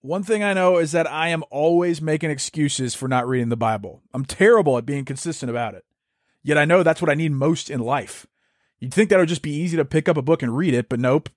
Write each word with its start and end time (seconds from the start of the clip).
One 0.00 0.22
thing 0.22 0.44
I 0.44 0.54
know 0.54 0.78
is 0.78 0.92
that 0.92 1.10
I 1.10 1.28
am 1.28 1.42
always 1.50 2.00
making 2.00 2.30
excuses 2.30 2.94
for 2.94 3.08
not 3.08 3.26
reading 3.26 3.48
the 3.48 3.56
Bible. 3.56 4.00
I'm 4.14 4.24
terrible 4.24 4.78
at 4.78 4.86
being 4.86 5.04
consistent 5.04 5.50
about 5.50 5.74
it. 5.74 5.84
Yet 6.42 6.56
I 6.56 6.64
know 6.64 6.82
that's 6.82 7.02
what 7.02 7.10
I 7.10 7.14
need 7.14 7.32
most 7.32 7.68
in 7.68 7.80
life. 7.80 8.26
You'd 8.78 8.94
think 8.94 9.10
that 9.10 9.18
would 9.18 9.28
just 9.28 9.42
be 9.42 9.54
easy 9.54 9.76
to 9.76 9.84
pick 9.84 10.08
up 10.08 10.16
a 10.16 10.22
book 10.22 10.40
and 10.42 10.56
read 10.56 10.72
it, 10.72 10.88
but 10.88 11.00
nope. 11.00 11.28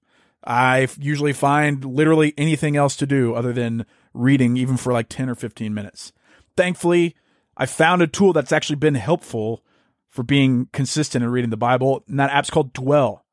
I 0.44 0.88
usually 1.00 1.34
find 1.34 1.84
literally 1.84 2.34
anything 2.38 2.76
else 2.76 2.96
to 2.98 3.08
do 3.08 3.34
other 3.34 3.52
than 3.52 3.86
reading, 4.14 4.58
even 4.58 4.78
for 4.78 4.94
like 4.94 5.10
10 5.10 5.30
or 5.30 5.36
15 5.36 5.74
minutes. 5.74 6.14
Thankfully, 6.56 7.16
I 7.58 7.66
found 7.66 8.02
a 8.02 8.08
tool 8.08 8.34
that's 8.34 8.52
actually 8.52 8.76
been 8.76 8.96
helpful 8.96 9.64
for 10.10 10.24
being 10.24 10.68
consistent 10.72 11.24
in 11.24 11.30
reading 11.32 11.50
the 11.50 11.58
Bible, 11.58 12.04
and 12.08 12.20
that 12.20 12.32
app's 12.32 12.50
called 12.50 12.74
Dwell. 12.74 13.26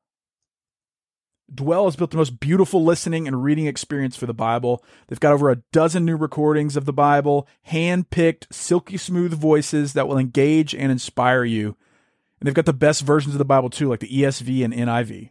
Dwell 1.52 1.86
has 1.86 1.96
built 1.96 2.10
the 2.10 2.18
most 2.18 2.41
beautiful 2.41 2.84
listening 2.84 3.27
and 3.27 3.42
reading 3.42 3.66
experience 3.66 4.16
for 4.16 4.27
the 4.27 4.34
Bible. 4.34 4.84
They've 5.06 5.18
got 5.18 5.32
over 5.32 5.50
a 5.50 5.62
dozen 5.72 6.04
new 6.04 6.16
recordings 6.16 6.77
of 6.77 6.84
the 6.84 6.92
Bible, 6.92 7.48
hand 7.62 8.10
picked, 8.10 8.52
silky 8.54 8.98
smooth 8.98 9.32
voices 9.32 9.94
that 9.94 10.06
will 10.06 10.19
engage 10.19 10.74
and 10.74 10.92
inspire 10.92 11.44
you. 11.44 11.76
And 12.38 12.46
they've 12.46 12.54
got 12.54 12.66
the 12.66 12.72
best 12.74 13.02
versions 13.02 13.34
of 13.34 13.38
the 13.38 13.44
Bible 13.46 13.70
too, 13.70 13.88
like 13.88 14.00
the 14.00 14.09
ESV 14.09 14.62
and 14.62 14.75
NIV. 14.75 15.31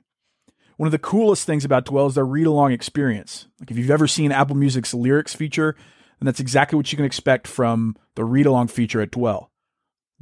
One 0.78 0.88
of 0.88 0.92
the 0.92 1.00
coolest 1.00 1.46
things 1.46 1.66
about 1.66 1.86
Dwell 1.86 2.08
is 2.08 2.16
their 2.16 2.26
read 2.26 2.48
along 2.48 2.72
experience. 2.72 3.48
Like 3.60 3.72
if 3.72 3.78
you've 3.78 3.92
ever 3.92 4.08
seen 4.08 4.32
Apple 4.32 4.56
Music's 4.56 4.94
lyrics 4.94 5.36
feature, 5.36 5.76
then 6.20 6.26
that's 6.26 6.40
exactly 6.40 6.78
what 6.78 6.92
you 6.92 6.96
can 6.96 7.06
expect 7.06 7.48
from 7.48 7.96
the 8.16 8.26
read 8.26 8.48
along 8.48 8.68
feature 8.68 9.02
at 9.02 9.12
Dwell. 9.12 9.52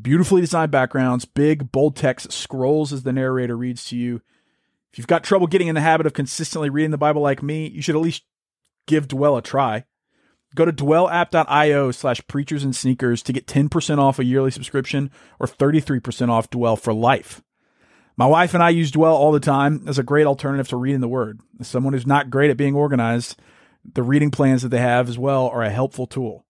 Beautifully 0.02 0.42
designed 0.42 0.72
backgrounds, 0.72 1.24
big, 1.24 1.72
bold 1.72 1.96
text 1.96 2.34
scrolls 2.34 2.92
as 2.92 3.04
the 3.04 3.14
narrator 3.14 3.56
reads 3.56 3.86
to 3.86 3.98
you 3.98 4.22
if 4.96 5.00
you've 5.00 5.08
got 5.08 5.26
trouble 5.26 5.46
getting 5.46 5.68
in 5.68 5.76
the 5.76 5.82
habit 5.82 6.08
of 6.08 6.14
consistently 6.14 6.70
reading 6.70 6.92
the 6.92 6.98
Bible 6.98 7.22
like 7.22 7.44
me, 7.44 7.68
you 7.68 7.82
should 7.82 7.98
at 7.98 8.02
least 8.02 8.24
give 8.88 9.10
Dwell 9.10 9.36
a 9.36 9.42
try. 9.42 9.84
Go 10.56 10.64
to 10.64 10.72
dwellapp.io 10.72 11.92
slash 11.92 12.26
preachers 12.28 12.64
and 12.64 12.74
sneakers 12.74 13.22
to 13.24 13.34
get 13.34 13.46
10% 13.46 13.98
off 13.98 14.20
a 14.20 14.24
yearly 14.24 14.52
subscription 14.52 15.12
or 15.38 15.48
33% 15.48 16.30
off 16.30 16.50
Dwell 16.50 16.78
for 16.78 16.94
life. 16.94 17.44
My 18.16 18.26
wife 18.26 18.54
and 18.54 18.64
I 18.64 18.70
use 18.70 18.90
Dwell 18.90 19.14
all 19.14 19.34
the 19.34 19.42
time 19.42 19.84
as 19.86 20.00
a 20.00 20.04
great 20.04 20.28
alternative 20.28 20.70
to 20.70 20.78
reading 20.78 21.02
the 21.02 21.10
Word. 21.10 21.42
As 21.60 21.68
someone 21.68 21.92
who's 21.92 22.08
not 22.08 22.30
great 22.30 22.50
at 22.50 22.56
being 22.56 22.74
organized, 22.74 23.38
the 23.84 24.02
reading 24.02 24.32
plans 24.32 24.62
that 24.62 24.70
they 24.70 24.80
have 24.80 25.10
as 25.10 25.20
well 25.20 25.50
are 25.50 25.62
a 25.62 25.70
helpful 25.72 26.08
tool. 26.08 26.46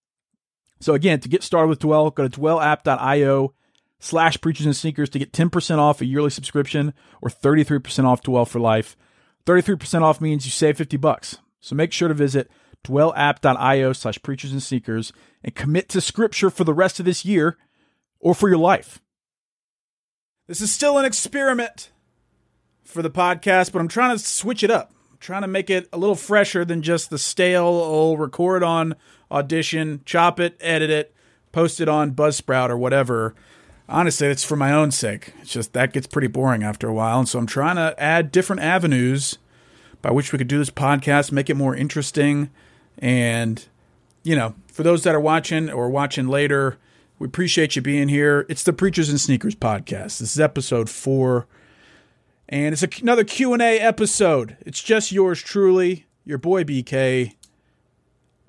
So 0.79 0.93
again, 0.93 1.19
to 1.21 1.29
get 1.29 1.41
started 1.41 1.69
with 1.69 1.79
Dwell, 1.79 2.11
go 2.11 2.27
to 2.27 2.39
dwellapp.io 2.39 3.55
slash 4.05 4.39
preachers 4.39 4.65
and 4.65 4.75
sneakers 4.75 5.09
to 5.09 5.19
get 5.19 5.31
10% 5.31 5.77
off 5.79 5.99
a 5.99 6.05
yearly 6.05 6.29
subscription 6.29 6.93
or 7.21 7.29
33% 7.29 8.05
off 8.05 8.21
Dwell 8.21 8.45
for 8.45 8.59
life. 8.59 8.95
33% 9.45 10.01
off 10.01 10.21
means 10.21 10.45
you 10.45 10.51
save 10.51 10.77
50 10.77 10.97
bucks. 10.97 11.39
So 11.59 11.75
make 11.75 11.91
sure 11.91 12.07
to 12.07 12.13
visit 12.13 12.49
dwellapp.io 12.85 13.93
slash 13.93 14.21
preachers 14.21 14.51
and 14.51 14.61
sneakers 14.61 15.11
and 15.43 15.55
commit 15.55 15.89
to 15.89 16.01
scripture 16.01 16.51
for 16.51 16.63
the 16.63 16.73
rest 16.73 16.99
of 16.99 17.05
this 17.05 17.25
year 17.25 17.57
or 18.19 18.35
for 18.35 18.47
your 18.47 18.59
life. 18.59 19.01
This 20.47 20.61
is 20.61 20.71
still 20.71 20.99
an 20.99 21.05
experiment 21.05 21.89
for 22.83 23.01
the 23.01 23.09
podcast, 23.09 23.71
but 23.71 23.79
I'm 23.79 23.87
trying 23.87 24.15
to 24.15 24.23
switch 24.23 24.63
it 24.63 24.69
up. 24.69 24.91
I'm 25.11 25.17
trying 25.17 25.41
to 25.41 25.47
make 25.47 25.71
it 25.71 25.89
a 25.91 25.97
little 25.97 26.15
fresher 26.15 26.63
than 26.63 26.83
just 26.83 27.09
the 27.09 27.17
stale 27.17 27.65
old 27.65 28.19
record 28.19 28.61
on 28.61 28.95
audition, 29.31 30.01
chop 30.05 30.39
it, 30.39 30.55
edit 30.59 30.91
it, 30.91 31.15
post 31.51 31.81
it 31.81 31.89
on 31.89 32.11
Buzzsprout 32.11 32.69
or 32.69 32.77
whatever 32.77 33.33
honestly, 33.87 34.27
it's 34.27 34.43
for 34.43 34.55
my 34.55 34.71
own 34.71 34.91
sake. 34.91 35.33
It's 35.41 35.51
just 35.51 35.73
that 35.73 35.93
gets 35.93 36.07
pretty 36.07 36.27
boring 36.27 36.63
after 36.63 36.87
a 36.87 36.93
while. 36.93 37.19
And 37.19 37.29
so 37.29 37.39
I'm 37.39 37.47
trying 37.47 37.75
to 37.75 37.95
add 38.01 38.31
different 38.31 38.61
avenues 38.61 39.37
by 40.01 40.11
which 40.11 40.31
we 40.31 40.37
could 40.37 40.47
do 40.47 40.57
this 40.57 40.69
podcast, 40.69 41.31
make 41.31 41.49
it 41.49 41.55
more 41.55 41.75
interesting. 41.75 42.49
And, 42.99 43.65
you 44.23 44.35
know, 44.35 44.55
for 44.67 44.83
those 44.83 45.03
that 45.03 45.15
are 45.15 45.19
watching 45.19 45.69
or 45.69 45.89
watching 45.89 46.27
later, 46.27 46.77
we 47.17 47.27
appreciate 47.27 47.75
you 47.75 47.81
being 47.81 48.07
here. 48.07 48.45
It's 48.49 48.63
the 48.63 48.73
Preachers 48.73 49.09
and 49.09 49.19
Sneakers 49.19 49.55
podcast. 49.55 50.19
This 50.19 50.33
is 50.33 50.39
episode 50.39 50.89
four. 50.89 51.47
And 52.47 52.73
it's 52.73 52.83
another 53.01 53.23
Q&A 53.23 53.79
episode. 53.79 54.57
It's 54.61 54.83
just 54.83 55.11
yours 55.11 55.41
truly, 55.41 56.05
your 56.23 56.37
boy 56.37 56.63
BK 56.63 57.33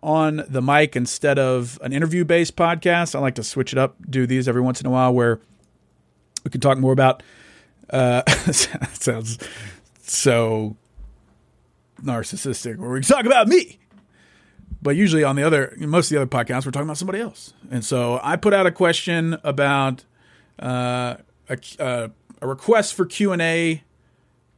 on 0.06 0.44
the 0.49 0.62
mic 0.62 0.94
instead 0.94 1.37
of 1.37 1.81
an 1.83 1.93
interview 1.93 2.25
based 2.25 2.55
podcast. 2.55 3.17
I 3.17 3.19
like 3.19 3.34
to 3.34 3.43
switch 3.43 3.72
it 3.72 3.78
up, 3.78 3.97
do 4.09 4.25
these 4.25 4.47
every 4.47 4.62
once 4.62 4.81
in 4.81 4.87
a 4.87 4.91
while 4.91 5.12
where 5.12 5.41
we 6.44 6.50
can 6.53 6.61
talk 6.61 6.78
more 6.78 6.93
about. 6.93 7.25
Uh, 7.91 8.22
sounds 8.53 9.37
so 10.03 10.77
narcissistic, 12.03 12.78
where 12.78 12.91
we 12.91 13.00
can 13.00 13.09
talk 13.09 13.27
about 13.27 13.49
me. 13.49 13.81
But 14.81 14.95
usually 14.95 15.25
on 15.25 15.34
the 15.34 15.43
other, 15.43 15.75
most 15.77 16.12
of 16.12 16.15
the 16.15 16.22
other 16.22 16.31
podcasts, 16.31 16.65
we're 16.65 16.71
talking 16.71 16.87
about 16.87 16.99
somebody 16.99 17.19
else. 17.19 17.53
And 17.69 17.84
so 17.84 18.21
I 18.22 18.37
put 18.37 18.55
out 18.55 18.65
a 18.65 18.71
question 18.71 19.37
about 19.43 20.05
uh, 20.61 21.16
a, 21.49 21.59
uh, 21.81 22.09
a 22.41 22.47
request 22.47 22.95
for 22.95 23.06
Q 23.06 23.33
and 23.33 23.43
A 23.43 23.83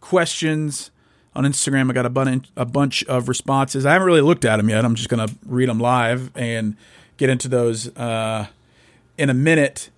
questions 0.01 0.91
on 1.35 1.45
Instagram. 1.45 1.91
I 1.91 1.95
got 1.95 2.07
a, 2.07 2.11
bun- 2.11 2.45
a 2.57 2.65
bunch 2.65 3.05
of 3.05 3.29
responses. 3.29 3.87
I 3.87 3.93
haven't 3.93 4.07
really 4.07 4.21
looked 4.21 4.45
at 4.45 4.57
them 4.57 4.69
yet. 4.69 4.85
I'm 4.85 4.95
just 4.95 5.09
going 5.09 5.27
to 5.27 5.35
read 5.47 5.69
them 5.69 5.79
live 5.79 6.31
and 6.35 6.77
get 7.17 7.31
into 7.31 7.49
those 7.49 7.95
uh, 7.97 8.47
in 9.17 9.31
a 9.31 9.35
minute. 9.35 9.91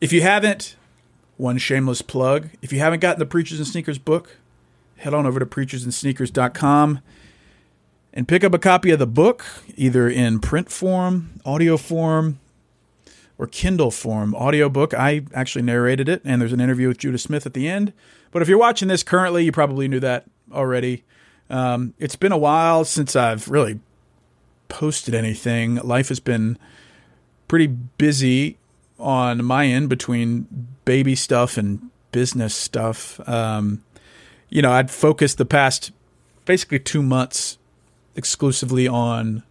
If 0.00 0.12
you 0.12 0.22
haven't, 0.22 0.76
one 1.36 1.58
shameless 1.58 2.02
plug. 2.02 2.48
If 2.62 2.72
you 2.72 2.78
haven't 2.80 3.00
gotten 3.00 3.18
the 3.18 3.26
Preachers 3.26 3.58
and 3.58 3.66
Sneakers 3.66 3.98
book, 3.98 4.36
head 4.98 5.14
on 5.14 5.26
over 5.26 5.38
to 5.38 5.46
preachersandsneakers.com 5.46 7.00
and 8.12 8.28
pick 8.28 8.44
up 8.44 8.54
a 8.54 8.58
copy 8.58 8.90
of 8.90 8.98
the 8.98 9.06
book, 9.06 9.44
either 9.76 10.08
in 10.08 10.38
print 10.38 10.70
form, 10.70 11.40
audio 11.44 11.76
form, 11.76 12.38
or 13.38 13.46
Kindle 13.46 13.90
form. 13.90 14.34
Audiobook, 14.34 14.94
I 14.94 15.22
actually 15.34 15.62
narrated 15.62 16.08
it, 16.08 16.22
and 16.24 16.40
there's 16.40 16.52
an 16.52 16.60
interview 16.60 16.88
with 16.88 16.98
Judah 16.98 17.18
Smith 17.18 17.46
at 17.46 17.54
the 17.54 17.68
end. 17.68 17.92
But 18.30 18.42
if 18.42 18.48
you're 18.48 18.58
watching 18.58 18.88
this 18.88 19.02
currently, 19.02 19.44
you 19.44 19.52
probably 19.52 19.88
knew 19.88 20.00
that 20.00 20.26
already. 20.54 21.04
Um, 21.50 21.94
it's 21.98 22.16
been 22.16 22.32
a 22.32 22.38
while 22.38 22.84
since 22.84 23.14
I've 23.14 23.48
really 23.48 23.80
posted 24.68 25.14
anything. 25.14 25.76
Life 25.76 26.08
has 26.08 26.20
been 26.20 26.58
pretty 27.48 27.66
busy 27.66 28.58
on 28.98 29.44
my 29.44 29.66
end 29.66 29.88
between 29.88 30.68
baby 30.84 31.14
stuff 31.14 31.56
and 31.56 31.90
business 32.12 32.54
stuff. 32.54 33.20
Um, 33.28 33.82
you 34.48 34.62
know, 34.62 34.72
I'd 34.72 34.90
focused 34.90 35.38
the 35.38 35.44
past 35.44 35.92
basically 36.44 36.78
two 36.78 37.02
months 37.02 37.58
exclusively 38.16 38.86
on 38.86 39.42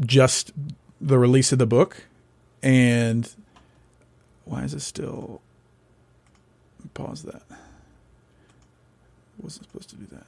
just 0.00 0.52
the 1.00 1.18
release 1.18 1.52
of 1.52 1.58
the 1.58 1.66
book. 1.66 2.06
And 2.62 3.28
why 4.44 4.62
is 4.62 4.74
it 4.74 4.80
still 4.80 5.42
pause 6.94 7.22
that? 7.24 7.42
Wasn't 9.42 9.66
supposed 9.66 9.90
to 9.90 9.96
do 9.96 10.06
that. 10.12 10.26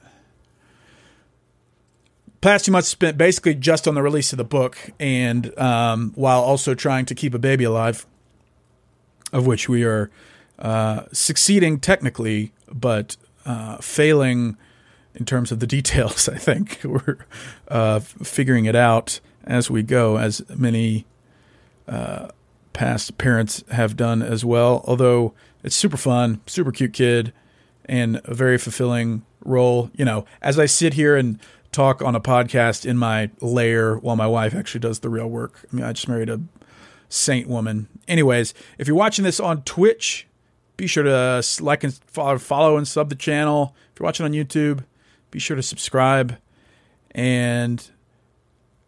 Past 2.41 2.65
two 2.65 2.71
months 2.71 2.89
spent 2.89 3.17
basically 3.17 3.55
just 3.55 3.87
on 3.87 3.95
the 3.95 4.03
release 4.03 4.33
of 4.33 4.37
the 4.37 4.43
book, 4.43 4.91
and 4.99 5.57
um, 5.57 6.11
while 6.15 6.41
also 6.41 6.75
trying 6.75 7.05
to 7.05 7.15
keep 7.15 7.33
a 7.33 7.39
baby 7.39 7.63
alive, 7.63 8.05
of 9.31 9.47
which 9.47 9.67
we 9.67 9.83
are 9.83 10.11
uh, 10.59 11.03
succeeding 11.11 11.79
technically, 11.79 12.51
but 12.71 13.17
uh, 13.45 13.77
failing 13.77 14.57
in 15.15 15.25
terms 15.25 15.51
of 15.51 15.59
the 15.59 15.67
details. 15.77 16.29
I 16.29 16.37
think 16.37 16.81
we're 16.83 17.17
uh, 17.67 17.99
figuring 17.99 18.65
it 18.65 18.75
out 18.75 19.19
as 19.45 19.69
we 19.69 19.81
go, 19.81 20.17
as 20.17 20.41
many 20.49 21.05
uh, 21.87 22.29
past 22.73 23.17
parents 23.17 23.63
have 23.71 23.95
done 23.95 24.21
as 24.21 24.43
well. 24.43 24.83
Although 24.85 25.33
it's 25.63 25.75
super 25.75 25.97
fun, 25.97 26.41
super 26.45 26.71
cute 26.71 26.93
kid, 26.93 27.33
and 27.85 28.21
a 28.25 28.33
very 28.33 28.57
fulfilling 28.57 29.25
role. 29.43 29.89
You 29.95 30.05
know, 30.05 30.25
as 30.41 30.59
I 30.59 30.65
sit 30.65 30.93
here 30.93 31.15
and 31.15 31.39
talk 31.71 32.01
on 32.01 32.15
a 32.15 32.21
podcast 32.21 32.85
in 32.85 32.97
my 32.97 33.29
lair 33.41 33.97
while 33.97 34.15
my 34.15 34.27
wife 34.27 34.55
actually 34.55 34.79
does 34.79 34.99
the 34.99 35.09
real 35.09 35.27
work. 35.27 35.67
I 35.71 35.75
mean, 35.75 35.83
I 35.83 35.91
just 35.91 36.07
married 36.07 36.29
a 36.29 36.39
saint 37.09 37.49
woman. 37.49 37.89
Anyways, 38.07 38.53
if 38.77 38.87
you're 38.87 38.95
watching 38.95 39.25
this 39.25 39.41
on 39.41 39.61
Twitch, 39.63 40.25
be 40.77 40.87
sure 40.87 41.03
to 41.03 41.13
uh, 41.13 41.41
like 41.59 41.83
and 41.83 41.93
follow 41.93 42.77
and 42.77 42.87
sub 42.87 43.09
the 43.09 43.15
channel. 43.15 43.75
If 43.91 43.99
you're 43.99 44.05
watching 44.05 44.25
on 44.25 44.31
YouTube, 44.31 44.85
be 45.31 45.39
sure 45.39 45.57
to 45.57 45.63
subscribe. 45.63 46.37
And 47.11 47.89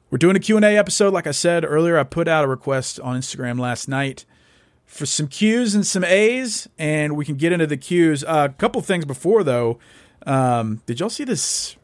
we're 0.10 0.18
doing 0.18 0.38
a 0.38 0.40
Q&A 0.40 0.78
episode. 0.78 1.14
Like 1.14 1.28
I 1.28 1.32
said 1.32 1.66
earlier, 1.66 1.98
I 1.98 2.04
put 2.04 2.30
out 2.30 2.46
a 2.46 2.48
request 2.48 3.02
on 3.02 3.20
Instagram 3.20 3.60
last 3.60 3.90
night 3.90 4.26
for 4.88 5.06
some 5.06 5.28
Q's 5.28 5.76
and 5.76 5.86
some 5.86 6.04
A's, 6.04 6.68
and 6.80 7.16
we 7.16 7.26
can 7.26 7.36
get 7.36 7.52
into 7.52 7.68
the 7.68 7.78
Q's. 7.78 8.24
Uh, 8.24 8.48
a 8.50 8.54
couple 8.54 8.82
things 8.82 9.06
before, 9.06 9.44
though. 9.44 9.78
Um, 10.26 10.82
did 10.86 11.00
y'all 11.00 11.10
see 11.10 11.26
this? 11.26 11.76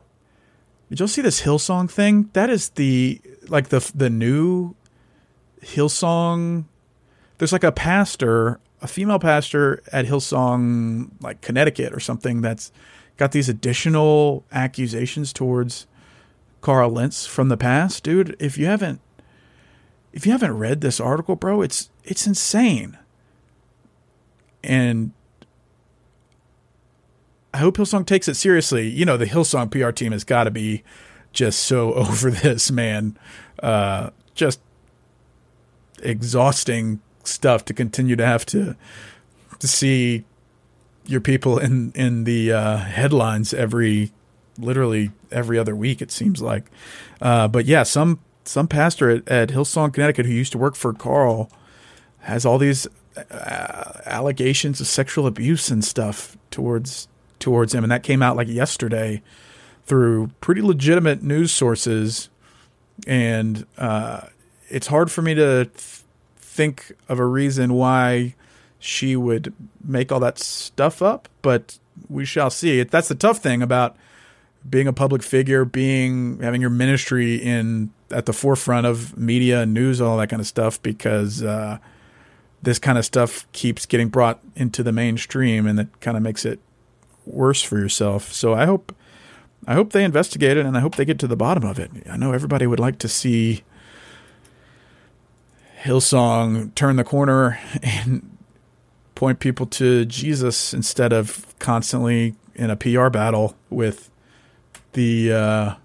Did 0.90 1.00
y'all 1.00 1.08
see 1.08 1.22
this 1.22 1.42
Hillsong 1.42 1.92
thing? 1.92 2.30
That 2.34 2.50
is 2.50 2.70
the 2.70 3.22
like 3.48 3.70
the 3.70 3.92
the 3.94 4.10
new 4.10 4.76
Hillsong. 5.62 6.66
There's 7.38 7.52
like 7.52 7.64
a 7.64 7.72
pastor, 7.72 8.60
a 8.82 8.88
female 8.88 9.20
pastor 9.20 9.84
at 9.92 10.06
Hillsong, 10.06 11.12
like 11.22 11.42
Connecticut 11.42 11.94
or 11.94 12.00
something. 12.00 12.42
That's 12.42 12.72
got 13.18 13.32
these 13.32 13.50
additional 13.50 14.46
accusations 14.52 15.34
towards 15.34 15.88
Carl 16.62 16.92
Lentz 16.92 17.26
from 17.26 17.50
the 17.50 17.58
past, 17.58 18.04
dude. 18.04 18.36
If 18.40 18.58
you 18.58 18.66
haven't, 18.66 19.02
if 20.14 20.26
you 20.26 20.32
haven't 20.32 20.58
read 20.58 20.82
this 20.82 21.00
article, 21.00 21.36
bro, 21.36 21.62
it's 21.62 21.90
it's 22.04 22.28
insane. 22.28 22.98
And 24.64 25.12
I 27.54 27.58
hope 27.58 27.78
Hillsong 27.78 28.06
takes 28.06 28.28
it 28.28 28.36
seriously. 28.36 28.88
You 28.88 29.06
know, 29.06 29.18
the 29.18 29.26
Hillsong 29.26 29.72
PR 29.72 29.92
team 29.92 30.12
has 30.12 30.24
got 30.24 30.46
to 30.46 30.52
be 30.52 30.84
just 31.32 31.62
so 31.62 31.94
over 31.94 32.32
this, 32.32 32.72
man. 32.72 33.18
Uh, 33.62 34.10
just 34.34 34.60
exhausting 36.02 37.02
stuff 37.24 37.64
to 37.66 37.74
continue 37.74 38.16
to 38.16 38.26
have 38.26 38.46
to 38.46 38.76
to 39.60 39.68
see 39.68 40.26
your 41.06 41.22
people 41.22 41.58
in 41.58 41.92
in 41.96 42.24
the 42.24 42.52
uh, 42.52 42.78
headlines 42.78 43.54
every 43.54 44.12
literally 44.58 45.12
every 45.32 45.58
other 45.58 45.76
week. 45.76 46.02
It 46.02 46.12
seems 46.12 46.42
like, 46.42 46.66
uh, 47.22 47.48
but 47.48 47.66
yeah, 47.66 47.84
some 47.84 48.20
some 48.46 48.68
pastor 48.68 49.10
at, 49.10 49.28
at, 49.28 49.50
Hillsong, 49.50 49.94
Connecticut, 49.94 50.26
who 50.26 50.34
used 50.34 50.52
to 50.52 50.58
work 50.58 50.76
for 50.76 50.92
Carl, 50.92 51.50
has 52.24 52.46
all 52.46 52.58
these 52.58 52.88
uh, 53.18 54.02
allegations 54.06 54.82
of 54.82 54.88
sexual 54.88 55.28
abuse 55.28 55.70
and 55.70 55.84
stuff 55.84 56.38
towards 56.52 57.08
towards 57.40 57.74
him, 57.74 57.84
and 57.84 57.92
that 57.92 58.04
came 58.04 58.22
out 58.22 58.36
like 58.36 58.48
yesterday 58.48 59.22
through 59.86 60.32
pretty 60.42 60.62
legitimate 60.62 61.22
news 61.22 61.52
sources, 61.52 62.30
and 63.06 63.66
uh, 63.78 64.22
it's 64.70 64.88
hard 64.88 65.12
for 65.12 65.22
me 65.22 65.34
to 65.34 65.66
th- 65.66 66.02
think 66.38 66.94
of 67.10 67.20
a 67.20 67.26
reason 67.26 67.74
why 67.74 68.34
she 68.80 69.16
would 69.16 69.54
make 69.84 70.12
all 70.12 70.20
that 70.20 70.40
stuff 70.40 71.02
up, 71.02 71.28
but 71.42 71.78
we 72.10 72.26
shall 72.26 72.50
see. 72.50 72.84
That's 72.84 73.08
the 73.08 73.16
tough 73.16 73.40
thing 73.40 73.62
about 73.62 73.96
being 74.70 74.88
a 74.88 74.94
public 74.94 75.22
figure, 75.22 75.66
being 75.66 76.40
having 76.40 76.62
your 76.62 76.70
ministry 76.70 77.36
in 77.36 77.92
at 78.12 78.26
the 78.26 78.34
forefront 78.34 78.86
of 78.86 79.18
media 79.18 79.64
and 79.64 79.74
news, 79.74 80.00
all 80.00 80.18
that 80.18 80.30
kind 80.30 80.40
of 80.40 80.48
stuff, 80.48 80.82
because 80.82 81.44
uh, 81.44 81.78
this 82.64 82.80
kind 82.80 82.98
of 82.98 83.06
stuff 83.06 83.46
keeps 83.52 83.86
getting 83.86 84.08
brought 84.08 84.40
into 84.56 84.84
the 84.84 84.92
mainstream, 84.92 85.68
and 85.68 85.80
it 85.80 85.88
kind 86.00 86.16
of 86.18 86.24
makes 86.24 86.46
it 86.46 86.60
worse 87.26 87.62
for 87.62 87.78
yourself. 87.78 88.32
So 88.32 88.54
I 88.54 88.66
hope, 88.66 88.96
I 89.68 89.74
hope 89.74 89.92
they 89.92 90.04
investigate 90.04 90.58
it, 90.58 90.66
and 90.66 90.78
I 90.78 90.80
hope 90.80 90.96
they 90.96 91.06
get 91.06 91.20
to 91.20 91.28
the 91.28 91.36
bottom 91.36 91.66
of 91.66 91.78
it. 91.78 91.92
I 92.10 92.18
know 92.18 92.32
everybody 92.32 92.66
would 92.66 92.80
like 92.80 93.00
to 93.00 93.10
see 93.10 93.64
Hillsong 95.84 96.74
turn 96.74 96.96
the 96.96 97.04
corner 97.04 97.60
and 97.84 98.38
point 99.16 99.40
people 99.40 99.66
to 99.66 100.06
Jesus 100.06 100.74
instead 100.74 101.12
of 101.12 101.54
constantly 101.60 102.36
in 102.56 102.70
a 102.70 102.76
PR 102.78 103.10
battle 103.10 103.56
with 103.70 104.10
the 104.94 105.34
uh, 105.34 105.76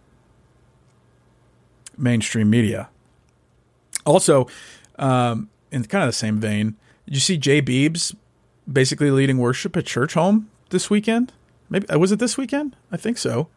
mainstream 1.96 2.48
media. 2.48 2.88
Also, 4.06 4.46
um, 4.98 5.50
in 5.70 5.84
kind 5.84 6.04
of 6.04 6.08
the 6.08 6.12
same 6.12 6.38
vein, 6.38 6.76
did 7.06 7.14
you 7.14 7.20
see 7.20 7.36
Jay 7.36 7.62
Beebs 7.62 8.14
basically 8.70 9.10
leading 9.10 9.38
worship 9.38 9.76
at 9.76 9.84
Churchome 9.84 10.44
this 10.70 10.90
weekend? 10.90 11.32
Maybe 11.70 11.88
uh, 11.88 11.98
was 11.98 12.12
it 12.12 12.18
this 12.18 12.36
weekend? 12.36 12.76
I 12.90 12.96
think 12.96 13.18
so. 13.18 13.48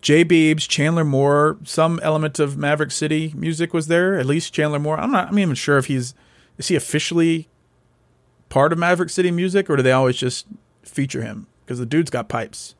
Jay 0.00 0.24
Beebs, 0.24 0.68
Chandler 0.68 1.04
Moore, 1.04 1.58
some 1.64 1.98
element 2.02 2.38
of 2.38 2.56
Maverick 2.56 2.92
City 2.92 3.32
music 3.36 3.74
was 3.74 3.88
there. 3.88 4.18
At 4.18 4.26
least 4.26 4.52
Chandler 4.52 4.78
Moore. 4.78 4.98
I'm 4.98 5.10
not. 5.10 5.28
I'm 5.28 5.38
even 5.38 5.54
sure 5.54 5.78
if 5.78 5.86
he's 5.86 6.14
is 6.56 6.68
he 6.68 6.76
officially 6.76 7.48
part 8.48 8.72
of 8.72 8.78
Maverick 8.78 9.10
City 9.10 9.30
Music, 9.30 9.68
or 9.68 9.76
do 9.76 9.82
they 9.82 9.92
always 9.92 10.16
just 10.16 10.46
feature 10.82 11.22
him? 11.22 11.46
Because 11.64 11.78
the 11.78 11.86
dude's 11.86 12.10
got 12.10 12.28
pipes. 12.28 12.74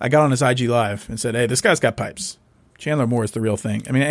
I 0.00 0.08
got 0.08 0.22
on 0.22 0.30
his 0.30 0.42
IG 0.42 0.62
Live 0.62 1.08
and 1.08 1.18
said, 1.18 1.34
"Hey, 1.34 1.46
this 1.46 1.60
guy's 1.60 1.80
got 1.80 1.96
pipes." 1.96 2.38
Chandler 2.82 3.06
Moore 3.06 3.22
is 3.22 3.30
the 3.30 3.40
real 3.40 3.56
thing. 3.56 3.84
I 3.88 3.92
mean, 3.92 4.02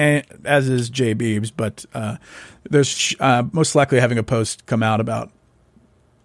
as 0.45 0.69
is 0.69 0.89
Jay 0.89 1.13
Beebs, 1.13 1.51
but 1.55 1.83
uh, 1.93 2.15
there's 2.63 3.13
uh, 3.19 3.43
most 3.51 3.75
likely 3.75 3.99
having 3.99 4.17
a 4.17 4.23
post 4.23 4.65
come 4.65 4.81
out 4.81 5.01
about 5.01 5.29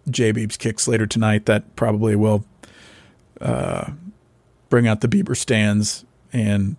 Jay 0.09 0.33
Beebs 0.33 0.57
kicks 0.57 0.87
later 0.87 1.09
tonight 1.09 1.47
that 1.47 1.75
probably 1.75 2.15
will 2.15 2.45
uh, 3.41 3.91
bring 4.69 4.87
out 4.87 5.00
the 5.00 5.09
Bieber 5.09 5.37
stands 5.37 6.05
and 6.33 6.76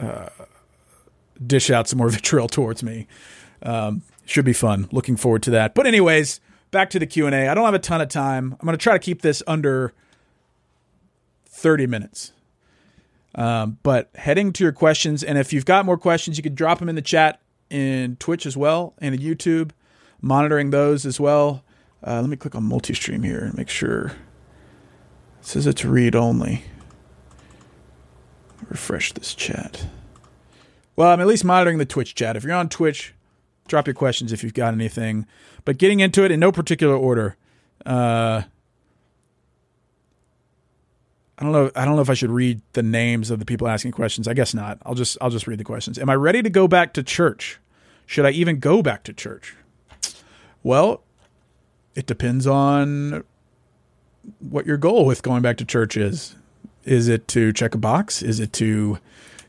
uh, 0.00 0.30
dish 1.46 1.68
out 1.68 1.88
some 1.88 1.98
more 1.98 2.08
vitriol 2.10 2.48
towards 2.48 2.82
me. 2.82 3.06
Um, 3.62 4.00
should 4.24 4.46
be 4.46 4.54
fun. 4.54 4.88
Looking 4.92 5.18
forward 5.18 5.42
to 5.42 5.50
that. 5.50 5.74
But 5.74 5.86
anyways, 5.86 6.40
back 6.70 6.88
to 6.88 6.98
the 6.98 7.06
Q&A. 7.06 7.48
I 7.48 7.52
don't 7.52 7.66
have 7.66 7.74
a 7.74 7.78
ton 7.78 8.00
of 8.00 8.08
time. 8.08 8.56
I'm 8.58 8.64
going 8.64 8.78
to 8.78 8.82
try 8.82 8.94
to 8.94 8.98
keep 8.98 9.20
this 9.20 9.42
under 9.46 9.92
30 11.44 11.86
minutes. 11.86 12.32
Um, 13.34 13.78
but 13.82 14.10
heading 14.14 14.52
to 14.52 14.64
your 14.64 14.72
questions, 14.72 15.22
and 15.22 15.38
if 15.38 15.52
you've 15.52 15.64
got 15.64 15.86
more 15.86 15.96
questions, 15.96 16.36
you 16.36 16.42
can 16.42 16.54
drop 16.54 16.78
them 16.78 16.88
in 16.88 16.94
the 16.94 17.02
chat 17.02 17.40
in 17.70 18.16
Twitch 18.16 18.44
as 18.44 18.56
well 18.56 18.94
and 18.98 19.14
in 19.14 19.20
YouTube, 19.20 19.70
monitoring 20.20 20.70
those 20.70 21.06
as 21.06 21.18
well. 21.18 21.64
Uh, 22.06 22.20
let 22.20 22.28
me 22.28 22.36
click 22.36 22.54
on 22.54 22.64
multi-stream 22.64 23.22
here 23.22 23.38
and 23.38 23.56
make 23.56 23.68
sure 23.68 24.06
it 24.06 24.14
says 25.40 25.66
it's 25.66 25.84
read 25.84 26.14
only. 26.14 26.64
Refresh 28.68 29.12
this 29.12 29.34
chat. 29.34 29.86
Well, 30.94 31.10
I'm 31.10 31.20
at 31.20 31.26
least 31.26 31.44
monitoring 31.44 31.78
the 31.78 31.86
Twitch 31.86 32.14
chat. 32.14 32.36
If 32.36 32.44
you're 32.44 32.52
on 32.52 32.68
Twitch, 32.68 33.14
drop 33.66 33.86
your 33.86 33.94
questions 33.94 34.32
if 34.32 34.42
you've 34.42 34.54
got 34.54 34.74
anything. 34.74 35.26
But 35.64 35.78
getting 35.78 36.00
into 36.00 36.24
it 36.24 36.30
in 36.30 36.40
no 36.40 36.52
particular 36.52 36.94
order. 36.94 37.36
Uh, 37.86 38.42
I 41.42 41.44
don't 41.44 41.52
know. 41.52 41.70
I 41.74 41.84
don't 41.84 41.96
know 41.96 42.02
if 42.02 42.08
I 42.08 42.14
should 42.14 42.30
read 42.30 42.60
the 42.74 42.84
names 42.84 43.28
of 43.28 43.40
the 43.40 43.44
people 43.44 43.66
asking 43.66 43.90
questions. 43.90 44.28
I 44.28 44.32
guess 44.32 44.54
not. 44.54 44.78
I'll 44.86 44.94
just 44.94 45.18
I'll 45.20 45.28
just 45.28 45.48
read 45.48 45.58
the 45.58 45.64
questions. 45.64 45.98
Am 45.98 46.08
I 46.08 46.14
ready 46.14 46.40
to 46.40 46.48
go 46.48 46.68
back 46.68 46.92
to 46.92 47.02
church? 47.02 47.58
Should 48.06 48.24
I 48.24 48.30
even 48.30 48.60
go 48.60 48.80
back 48.80 49.02
to 49.04 49.12
church? 49.12 49.56
Well, 50.62 51.02
it 51.96 52.06
depends 52.06 52.46
on 52.46 53.24
what 54.38 54.66
your 54.66 54.76
goal 54.76 55.04
with 55.04 55.24
going 55.24 55.42
back 55.42 55.56
to 55.56 55.64
church 55.64 55.96
is. 55.96 56.36
Is 56.84 57.08
it 57.08 57.26
to 57.28 57.52
check 57.52 57.74
a 57.74 57.78
box? 57.78 58.22
Is 58.22 58.38
it 58.38 58.52
to 58.54 59.00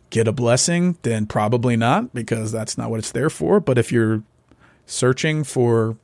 get 0.10 0.28
a 0.28 0.32
blessing, 0.32 0.98
then 1.04 1.28
probably 1.28 1.78
not, 1.78 2.12
because 2.12 2.52
that's 2.52 2.76
not 2.76 2.90
what 2.90 2.98
it's 2.98 3.12
there 3.12 3.30
for. 3.30 3.60
But 3.60 3.78
if 3.78 3.92
you're 3.92 4.24
searching 4.88 5.44
for 5.44 5.96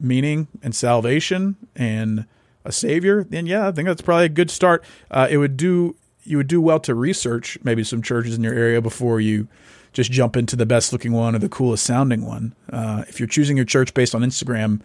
meaning 0.00 0.48
and 0.62 0.74
salvation 0.74 1.56
and 1.76 2.24
a 2.64 2.72
savior, 2.72 3.24
then 3.24 3.46
yeah, 3.46 3.68
I 3.68 3.72
think 3.72 3.86
that's 3.86 4.02
probably 4.02 4.26
a 4.26 4.30
good 4.30 4.50
start. 4.50 4.84
Uh, 5.10 5.28
it 5.30 5.36
would 5.38 5.56
do 5.56 5.96
you 6.24 6.38
would 6.38 6.46
do 6.46 6.60
well 6.60 6.80
to 6.80 6.94
research 6.94 7.58
maybe 7.62 7.84
some 7.84 8.00
churches 8.00 8.34
in 8.34 8.42
your 8.42 8.54
area 8.54 8.80
before 8.80 9.20
you 9.20 9.46
just 9.92 10.10
jump 10.10 10.36
into 10.36 10.56
the 10.56 10.66
best 10.66 10.92
looking 10.92 11.12
one 11.12 11.34
or 11.34 11.38
the 11.38 11.48
coolest 11.48 11.84
sounding 11.84 12.24
one. 12.26 12.54
Uh, 12.72 13.04
if 13.08 13.20
you're 13.20 13.26
choosing 13.28 13.56
your 13.56 13.66
church 13.66 13.92
based 13.94 14.14
on 14.14 14.22
Instagram, 14.22 14.80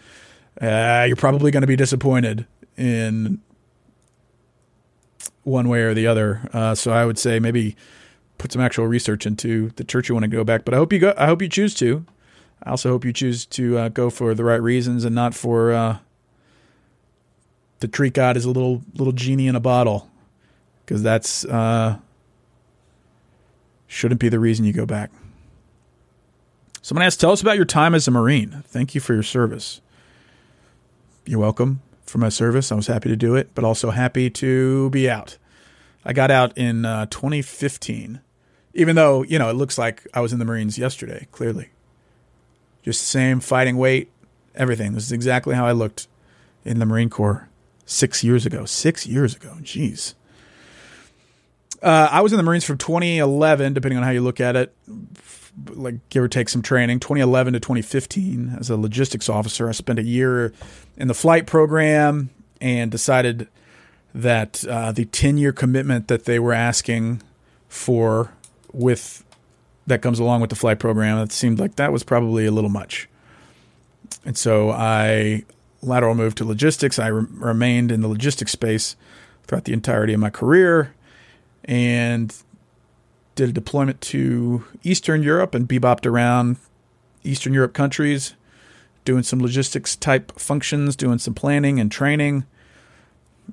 uh, 0.62 1.06
you're 1.08 1.16
probably 1.16 1.50
going 1.50 1.62
to 1.62 1.68
be 1.68 1.78
disappointed 1.78 2.46
in 2.78 3.42
one 5.44 5.70
way 5.70 5.82
or 5.82 5.94
the 5.94 6.06
other. 6.06 6.48
Uh, 6.54 6.76
so 6.76 6.92
I 6.92 7.06
would 7.06 7.18
say 7.18 7.40
maybe 7.40 7.76
put 8.38 8.52
some 8.52 8.62
actual 8.62 8.86
research 8.86 9.26
into 9.26 9.70
the 9.78 9.84
church 9.84 10.10
you 10.10 10.16
want 10.16 10.24
to 10.24 10.30
go 10.30 10.44
back. 10.44 10.66
But 10.66 10.74
I 10.74 10.78
hope 10.78 10.94
you 10.94 11.00
go. 11.00 11.14
I 11.18 11.26
hope 11.26 11.42
you 11.42 11.50
choose 11.50 11.74
to. 11.76 12.06
I 12.64 12.72
also 12.72 12.90
hope 12.90 13.06
you 13.06 13.14
choose 13.14 13.46
to 13.48 13.78
uh, 13.78 13.90
go 13.90 14.10
for 14.10 14.34
the 14.34 14.44
right 14.44 14.62
reasons 14.62 15.06
and 15.06 15.16
not 15.16 15.34
for 15.34 16.02
to 17.80 17.88
treat 17.88 18.14
God 18.14 18.38
as 18.38 18.46
a 18.46 18.50
little 18.50 18.82
little 18.96 19.14
genie 19.14 19.48
in 19.48 19.56
a 19.56 19.60
bottle, 19.60 20.10
because 20.86 21.02
that's 21.02 21.46
uh, 21.46 21.98
shouldn't 23.88 24.20
be 24.20 24.30
the 24.30 24.40
reason 24.40 24.66
you 24.66 24.74
go 24.74 24.86
back. 24.86 25.12
Someone 26.82 27.06
asked, 27.06 27.20
"Tell 27.20 27.32
us 27.32 27.42
about 27.42 27.56
your 27.56 27.66
time 27.66 27.96
as 27.96 28.08
a 28.08 28.12
Marine. 28.12 28.64
Thank 28.68 28.96
you 28.96 29.02
for 29.02 29.14
your 29.14 29.24
service." 29.24 29.82
You're 31.26 31.40
welcome 31.40 31.82
for 32.06 32.18
my 32.18 32.30
service. 32.30 32.72
I 32.72 32.76
was 32.76 32.88
happy 32.88 33.10
to 33.10 33.16
do 33.16 33.36
it, 33.36 33.52
but 33.54 33.64
also 33.64 33.92
happy 33.92 34.32
to 34.32 34.90
be 34.90 35.08
out. 35.08 35.38
I 36.04 36.12
got 36.12 36.32
out 36.32 36.58
in 36.58 36.86
uh, 36.86 37.06
2015, 37.08 38.20
even 38.74 38.96
though 38.96 39.24
you 39.24 39.38
know 39.38 39.50
it 39.50 39.54
looks 39.54 39.78
like 39.78 40.08
I 40.14 40.22
was 40.22 40.34
in 40.34 40.40
the 40.40 40.46
Marines 40.46 40.78
yesterday. 40.78 41.28
Clearly, 41.32 41.70
just 42.84 43.02
the 43.02 43.06
same 43.06 43.40
fighting 43.40 43.78
weight, 43.78 44.10
everything. 44.56 44.94
This 44.94 45.04
is 45.04 45.12
exactly 45.12 45.56
how 45.56 45.68
I 45.68 45.72
looked 45.72 46.08
in 46.66 46.80
the 46.80 46.86
Marine 46.86 47.10
Corps 47.10 47.49
six 47.90 48.24
years 48.24 48.46
ago. 48.46 48.66
Six 48.66 49.08
years 49.08 49.36
ago, 49.36 49.58
jeez. 49.62 50.14
Uh, 51.82 52.08
I 52.12 52.22
was 52.22 52.32
in 52.34 52.38
the 52.38 52.44
Marines 52.44 52.66
from 52.66 52.78
2011, 52.78 53.74
depending 53.74 53.98
on 53.98 54.04
how 54.04 54.12
you 54.12 54.22
look 54.22 54.40
at 54.40 54.56
it, 54.56 54.76
like 55.70 55.96
give 56.10 56.24
or 56.24 56.28
take 56.28 56.50
some 56.50 56.62
training. 56.62 57.00
2011 57.00 57.54
to 57.54 57.60
2015 57.60 58.58
as 58.60 58.70
a 58.70 58.78
logistics 58.78 59.28
officer. 59.28 59.68
I 59.68 59.72
spent 59.72 59.98
a 59.98 60.04
year 60.04 60.54
in 60.98 61.08
the 61.08 61.14
flight 61.14 61.48
program 61.48 62.30
and 62.62 62.92
decided 62.92 63.48
that 64.14 64.66
uh, 64.68 64.92
the 64.92 65.06
10 65.06 65.38
year 65.38 65.52
commitment 65.52 66.10
that 66.10 66.26
they 66.26 66.38
were 66.38 66.54
asking 66.54 67.22
for 67.68 68.34
with 68.72 69.24
that 69.88 70.02
comes 70.02 70.20
along 70.20 70.42
with 70.42 70.52
the 70.52 70.56
flight 70.56 70.78
program, 70.80 71.18
it 71.20 71.32
seemed 71.32 71.60
like 71.60 71.76
that 71.78 71.92
was 71.92 72.04
probably 72.04 72.46
a 72.46 72.52
little 72.52 72.70
much. 72.70 73.10
And 74.26 74.38
so 74.38 74.70
I 74.70 75.46
lateral 75.82 76.16
move 76.16 76.36
to 76.36 76.46
logistics. 76.46 77.00
I 77.00 77.08
re- 77.08 77.26
remained 77.30 77.92
in 77.92 78.02
the 78.02 78.08
logistics 78.08 78.52
space 78.52 78.96
throughout 79.44 79.66
the 79.66 79.74
entirety 79.74 80.14
of 80.14 80.20
my 80.20 80.30
career 80.30 80.94
and 81.66 82.36
did 83.36 83.50
a 83.50 83.54
deployment 83.54 84.02
to 84.02 84.66
Eastern 84.84 85.24
Europe 85.24 85.56
and 85.56 85.68
bebopped 85.68 86.06
around 86.06 86.58
Eastern 87.24 87.54
Europe 87.54 87.74
countries, 87.74 88.36
doing 89.06 89.24
some 89.24 89.40
logistics 89.40 89.96
type 89.96 90.38
functions, 90.40 90.96
doing 90.96 91.18
some 91.18 91.34
planning 91.34 91.80
and 91.80 91.92
training, 91.92 92.46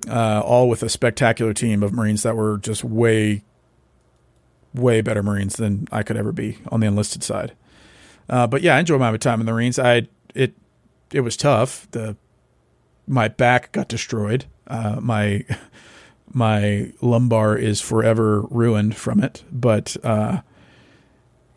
uh, 0.08 0.40
all 0.44 0.68
with 0.68 0.82
a 0.82 0.88
spectacular 0.88 1.54
team 1.54 1.82
of 1.82 1.92
Marines 1.92 2.22
that 2.22 2.36
were 2.36 2.58
just 2.58 2.84
way, 2.84 3.42
way 4.74 5.00
better 5.00 5.22
Marines 5.22 5.56
than 5.56 5.86
I 5.92 6.02
could 6.02 6.16
ever 6.16 6.32
be 6.32 6.58
on 6.68 6.80
the 6.80 6.86
enlisted 6.86 7.22
side. 7.22 7.52
Uh, 8.28 8.46
but 8.46 8.62
yeah, 8.62 8.76
I 8.76 8.80
enjoyed 8.80 9.00
my 9.00 9.16
time 9.16 9.40
in 9.40 9.46
the 9.46 9.52
Marines. 9.52 9.78
I 9.78 10.08
it 10.34 10.54
it 11.12 11.20
was 11.20 11.36
tough. 11.36 11.90
The 11.90 12.16
my 13.06 13.28
back 13.28 13.72
got 13.72 13.88
destroyed. 13.88 14.46
Uh, 14.66 14.98
my 15.00 15.44
my 16.32 16.92
lumbar 17.00 17.56
is 17.56 17.80
forever 17.80 18.42
ruined 18.42 18.96
from 18.96 19.22
it. 19.22 19.44
But 19.50 19.96
uh, 20.04 20.40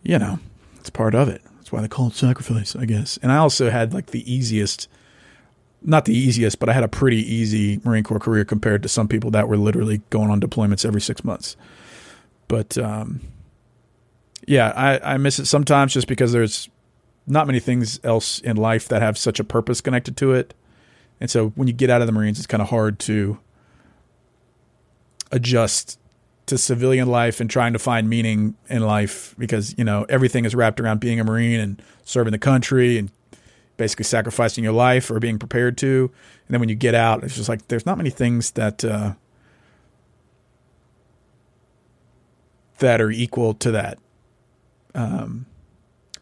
you 0.03 0.19
know, 0.19 0.39
it's 0.77 0.89
part 0.89 1.15
of 1.15 1.27
it. 1.27 1.41
That's 1.55 1.71
why 1.71 1.81
they 1.81 1.87
call 1.87 2.07
it 2.07 2.13
sacrifice, 2.13 2.75
I 2.75 2.85
guess. 2.85 3.17
And 3.21 3.31
I 3.31 3.37
also 3.37 3.69
had 3.69 3.93
like 3.93 4.07
the 4.07 4.31
easiest, 4.31 4.87
not 5.81 6.05
the 6.05 6.17
easiest, 6.17 6.59
but 6.59 6.69
I 6.69 6.73
had 6.73 6.83
a 6.83 6.87
pretty 6.87 7.17
easy 7.17 7.79
Marine 7.83 8.03
Corps 8.03 8.19
career 8.19 8.45
compared 8.45 8.81
to 8.83 8.89
some 8.89 9.07
people 9.07 9.31
that 9.31 9.47
were 9.47 9.57
literally 9.57 10.01
going 10.09 10.29
on 10.29 10.39
deployments 10.39 10.85
every 10.85 11.01
six 11.01 11.23
months. 11.23 11.55
But 12.47 12.77
um, 12.77 13.21
yeah, 14.47 14.73
I, 14.75 15.13
I 15.13 15.17
miss 15.17 15.39
it 15.39 15.45
sometimes 15.45 15.93
just 15.93 16.07
because 16.07 16.31
there's 16.31 16.69
not 17.29 17.47
many 17.47 17.59
things 17.59 17.99
else 18.03 18.39
in 18.39 18.57
life 18.57 18.87
that 18.87 19.01
have 19.01 19.17
such 19.17 19.39
a 19.39 19.43
purpose 19.43 19.81
connected 19.81 20.17
to 20.17 20.33
it. 20.33 20.53
And 21.21 21.29
so 21.29 21.49
when 21.49 21.67
you 21.67 21.73
get 21.73 21.89
out 21.89 22.01
of 22.01 22.07
the 22.07 22.13
Marines, 22.13 22.39
it's 22.39 22.47
kind 22.47 22.61
of 22.61 22.69
hard 22.69 22.99
to 22.99 23.39
adjust 25.31 25.99
to 26.47 26.57
civilian 26.57 27.07
life 27.07 27.39
and 27.39 27.49
trying 27.49 27.73
to 27.73 27.79
find 27.79 28.09
meaning 28.09 28.55
in 28.69 28.81
life 28.81 29.35
because, 29.37 29.75
you 29.77 29.83
know, 29.83 30.05
everything 30.09 30.45
is 30.45 30.55
wrapped 30.55 30.79
around 30.79 30.99
being 30.99 31.19
a 31.19 31.23
Marine 31.23 31.59
and 31.59 31.81
serving 32.03 32.31
the 32.31 32.39
country 32.39 32.97
and 32.97 33.11
basically 33.77 34.05
sacrificing 34.05 34.63
your 34.63 34.73
life 34.73 35.11
or 35.11 35.19
being 35.19 35.37
prepared 35.37 35.77
to. 35.77 36.11
And 36.47 36.53
then 36.53 36.59
when 36.59 36.69
you 36.69 36.75
get 36.75 36.95
out, 36.95 37.23
it's 37.23 37.35
just 37.35 37.47
like 37.47 37.67
there's 37.67 37.85
not 37.85 37.97
many 37.97 38.09
things 38.09 38.51
that 38.51 38.83
uh, 38.83 39.13
that 42.79 42.99
are 42.99 43.11
equal 43.11 43.53
to 43.55 43.71
that. 43.71 43.99
Um, 44.95 45.45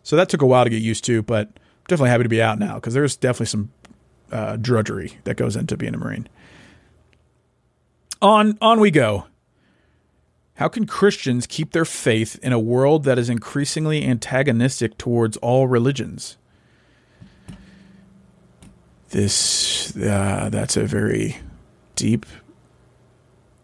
so 0.07 0.15
that 0.15 0.29
took 0.29 0.41
a 0.41 0.45
while 0.45 0.63
to 0.63 0.69
get 0.69 0.81
used 0.81 1.03
to, 1.03 1.21
but 1.21 1.49
definitely 1.89 2.11
happy 2.11 2.23
to 2.23 2.29
be 2.29 2.41
out 2.41 2.57
now 2.59 2.75
because 2.75 2.93
there's 2.93 3.17
definitely 3.17 3.47
some 3.47 3.73
uh, 4.31 4.55
drudgery 4.55 5.17
that 5.25 5.35
goes 5.35 5.57
into 5.57 5.75
being 5.75 5.93
a 5.93 5.97
Marine. 5.97 6.29
On 8.21 8.57
on 8.61 8.79
we 8.79 8.89
go. 8.89 9.25
How 10.55 10.69
can 10.69 10.85
Christians 10.87 11.45
keep 11.45 11.73
their 11.73 11.83
faith 11.83 12.39
in 12.41 12.53
a 12.53 12.59
world 12.59 13.03
that 13.03 13.19
is 13.19 13.29
increasingly 13.29 14.05
antagonistic 14.05 14.97
towards 14.97 15.35
all 15.37 15.67
religions? 15.67 16.37
This 19.09 19.93
uh, 19.97 20.47
that's 20.49 20.77
a 20.77 20.85
very 20.85 21.39
deep 21.97 22.25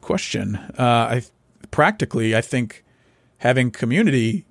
question. 0.02 0.58
Uh, 0.78 1.08
I 1.10 1.24
practically, 1.72 2.36
I 2.36 2.42
think 2.42 2.84
having 3.38 3.72
community 3.72 4.46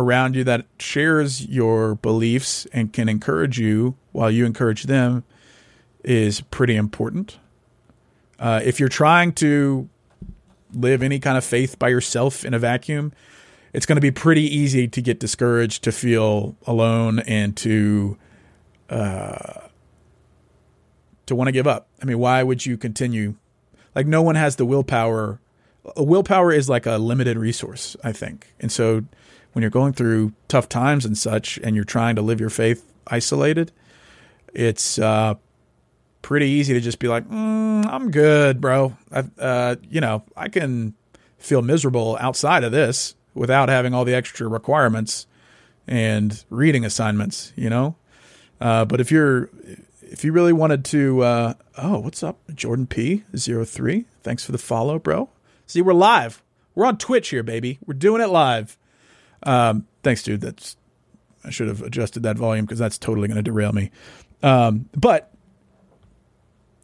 around 0.00 0.34
you 0.34 0.44
that 0.44 0.66
shares 0.78 1.46
your 1.46 1.94
beliefs 1.96 2.66
and 2.72 2.92
can 2.92 3.08
encourage 3.08 3.58
you 3.58 3.96
while 4.12 4.30
you 4.30 4.46
encourage 4.46 4.84
them 4.84 5.24
is 6.02 6.40
pretty 6.40 6.76
important. 6.76 7.38
Uh, 8.38 8.60
if 8.64 8.80
you're 8.80 8.88
trying 8.88 9.32
to 9.32 9.88
live 10.72 11.02
any 11.02 11.18
kind 11.18 11.36
of 11.36 11.44
faith 11.44 11.78
by 11.78 11.88
yourself 11.88 12.44
in 12.44 12.54
a 12.54 12.58
vacuum, 12.58 13.12
it's 13.72 13.86
going 13.86 13.96
to 13.96 14.00
be 14.00 14.10
pretty 14.10 14.42
easy 14.42 14.88
to 14.88 15.02
get 15.02 15.20
discouraged, 15.20 15.84
to 15.84 15.92
feel 15.92 16.56
alone, 16.66 17.20
and 17.20 17.56
to 17.58 18.16
uh, 18.88 19.68
to 21.26 21.34
want 21.36 21.48
to 21.48 21.52
give 21.52 21.66
up. 21.66 21.86
I 22.02 22.04
mean, 22.06 22.18
why 22.18 22.42
would 22.42 22.66
you 22.66 22.76
continue? 22.76 23.36
Like, 23.94 24.06
no 24.06 24.22
one 24.22 24.34
has 24.34 24.56
the 24.56 24.64
willpower. 24.64 25.40
Willpower 25.96 26.52
is 26.52 26.68
like 26.68 26.86
a 26.86 26.98
limited 26.98 27.36
resource, 27.36 27.96
I 28.02 28.12
think, 28.12 28.52
and 28.58 28.72
so 28.72 29.04
when 29.52 29.62
you're 29.62 29.70
going 29.70 29.92
through 29.92 30.32
tough 30.48 30.68
times 30.68 31.04
and 31.04 31.16
such, 31.16 31.58
and 31.58 31.74
you're 31.74 31.84
trying 31.84 32.16
to 32.16 32.22
live 32.22 32.40
your 32.40 32.50
faith 32.50 32.92
isolated, 33.06 33.72
it's 34.54 34.98
uh, 34.98 35.34
pretty 36.22 36.48
easy 36.48 36.74
to 36.74 36.80
just 36.80 36.98
be 36.98 37.08
like, 37.08 37.28
mm, 37.28 37.86
"I'm 37.86 38.10
good, 38.10 38.60
bro." 38.60 38.96
I, 39.12 39.24
uh, 39.38 39.76
you 39.88 40.00
know, 40.00 40.24
I 40.36 40.48
can 40.48 40.94
feel 41.38 41.62
miserable 41.62 42.16
outside 42.20 42.64
of 42.64 42.72
this 42.72 43.14
without 43.34 43.68
having 43.68 43.94
all 43.94 44.04
the 44.04 44.14
extra 44.14 44.46
requirements 44.48 45.26
and 45.86 46.44
reading 46.50 46.84
assignments. 46.84 47.52
You 47.56 47.70
know, 47.70 47.96
uh, 48.60 48.84
but 48.84 49.00
if 49.00 49.10
you're 49.10 49.50
if 50.02 50.24
you 50.24 50.32
really 50.32 50.52
wanted 50.52 50.84
to, 50.86 51.22
uh, 51.22 51.54
oh, 51.78 52.00
what's 52.00 52.22
up, 52.22 52.38
Jordan 52.54 52.86
P 52.86 53.24
03 53.36 54.04
Thanks 54.22 54.44
for 54.44 54.52
the 54.52 54.58
follow, 54.58 54.98
bro. 54.98 55.30
See, 55.66 55.80
we're 55.80 55.94
live. 55.94 56.42
We're 56.74 56.86
on 56.86 56.98
Twitch 56.98 57.28
here, 57.28 57.42
baby. 57.42 57.78
We're 57.86 57.94
doing 57.94 58.20
it 58.20 58.28
live. 58.28 58.76
Um, 59.42 59.86
thanks, 60.02 60.22
dude. 60.22 60.40
That's 60.40 60.76
I 61.44 61.50
should 61.50 61.68
have 61.68 61.82
adjusted 61.82 62.22
that 62.24 62.36
volume 62.36 62.66
because 62.66 62.78
that's 62.78 62.98
totally 62.98 63.28
going 63.28 63.36
to 63.36 63.42
derail 63.42 63.72
me. 63.72 63.90
Um, 64.42 64.88
but 64.94 65.32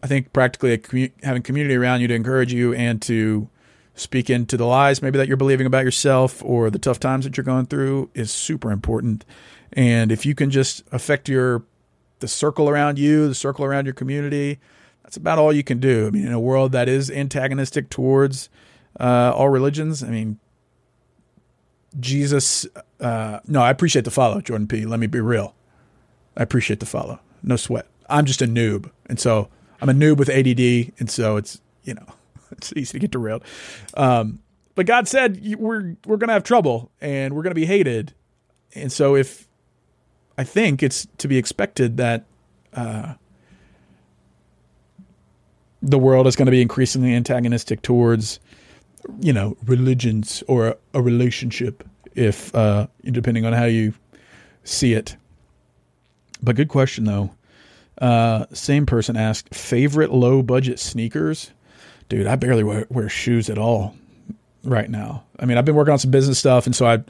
I 0.03 0.07
think 0.07 0.33
practically 0.33 0.77
commu- 0.79 1.13
having 1.23 1.43
community 1.43 1.75
around 1.75 2.01
you 2.01 2.09
to 2.09 2.15
encourage 2.15 2.53
you 2.53 2.75
and 2.75 3.01
to 3.03 3.49
speak 3.95 4.29
into 4.29 4.59
the 4.59 4.67
lies 4.67 5.01
maybe 5.01 5.17
that 5.17 5.27
you're 5.27 5.39
believing 5.39 5.67
about 5.67 5.83
yourself 5.83 6.43
or 6.45 6.69
the 6.69 6.79
tough 6.79 7.01
times 7.01 7.25
that 7.25 7.37
you're 7.37 7.45
going 7.45 7.67
through 7.67 8.11
is 8.15 8.31
super 8.31 8.71
important. 8.71 9.25
And 9.73 10.13
if 10.13 10.27
you 10.27 10.35
can 10.35 10.51
just 10.51 10.83
affect 10.93 11.29
your 11.29 11.65
the 12.21 12.29
circle 12.29 12.69
around 12.69 12.99
you, 12.99 13.29
the 13.29 13.35
circle 13.35 13.65
around 13.65 13.85
your 13.85 13.95
community, 13.95 14.59
that's 15.03 15.17
about 15.17 15.39
all 15.39 15.53
you 15.53 15.63
can 15.63 15.81
do. 15.81 16.07
I 16.07 16.11
mean, 16.11 16.27
in 16.27 16.33
a 16.33 16.41
world 16.41 16.73
that 16.73 16.89
is 16.89 17.11
antagonistic 17.11 17.91
towards 17.91 18.49
uh, 18.99 19.33
all 19.35 19.51
religions, 19.51 20.03
I 20.03 20.09
mean, 20.09 20.39
Jesus. 21.99 22.67
Uh, 23.01 23.41
no, 23.47 23.63
I 23.63 23.71
appreciate 23.71 24.05
the 24.05 24.11
follow, 24.11 24.41
Jordan 24.41 24.67
P. 24.67 24.85
Let 24.85 25.01
me 25.01 25.07
be 25.07 25.21
real. 25.21 25.55
I 26.37 26.43
appreciate 26.43 26.81
the 26.81 26.87
follow. 26.87 27.21
No 27.43 27.57
sweat. 27.57 27.87
I'm 28.09 28.25
just 28.25 28.43
a 28.43 28.47
noob, 28.47 28.91
and 29.07 29.19
so 29.19 29.49
I'm 29.81 29.89
a 29.89 29.93
noob 29.93 30.17
with 30.19 30.29
ADD, 30.29 30.93
and 30.99 31.11
so 31.11 31.37
it's 31.37 31.61
you 31.85 31.95
know, 31.95 32.07
it's 32.53 32.73
easy 32.75 32.93
to 32.93 32.99
get 32.99 33.11
derailed. 33.11 33.45
Um, 33.95 34.41
but 34.75 34.87
God 34.87 35.09
said 35.09 35.41
we're 35.59 35.97
we're 36.07 36.17
to 36.19 36.33
have 36.33 36.45
trouble 36.45 36.91
and 37.01 37.35
we're 37.35 37.43
to 37.51 37.55
be 37.55 37.67
hated, 37.67 38.15
and 38.75 38.93
so 38.93 39.17
if 39.17 39.49
I 40.39 40.45
think 40.45 40.83
it's 40.83 41.07
to 41.19 41.29
be 41.29 41.39
expected 41.39 41.97
that 41.97 42.27
uh, 42.75 43.15
the 45.83 45.99
world 45.99 46.27
is 46.27 46.37
going 46.37 46.47
to 46.47 46.53
be 46.53 46.61
increasingly 46.61 47.15
antagonistic 47.15 47.81
towards 47.83 48.39
you 49.21 49.33
know 49.33 49.57
religions 49.65 50.43
or 50.49 50.69
a, 50.69 50.77
a 50.95 51.03
relationship, 51.03 51.85
if 52.15 52.55
uh, 52.55 52.87
depending 53.05 53.45
on 53.45 53.53
how 53.53 53.65
you 53.65 53.95
see 54.65 54.93
it. 54.93 55.17
But 56.43 56.57
good 56.57 56.69
question 56.69 57.05
though. 57.05 57.31
Uh, 57.99 58.45
same 58.53 58.85
person 58.85 59.17
asked 59.17 59.55
favorite 59.55 60.13
low 60.13 60.43
budget 60.43 60.79
sneakers. 60.79 61.51
Dude, 62.09 62.27
I 62.27 62.37
barely 62.37 62.63
wear, 62.63 62.87
wear 62.91 63.09
shoes 63.09 63.49
at 63.49 63.59
all 63.59 63.97
right 64.63 64.89
now. 64.89 65.25
I 65.41 65.47
mean, 65.47 65.57
I've 65.59 65.65
been 65.65 65.75
working 65.75 65.93
on 65.93 65.99
some 65.99 66.11
business 66.11 66.39
stuff, 66.39 66.67
and 66.67 66.77
so 66.77 66.87
I 66.87 67.03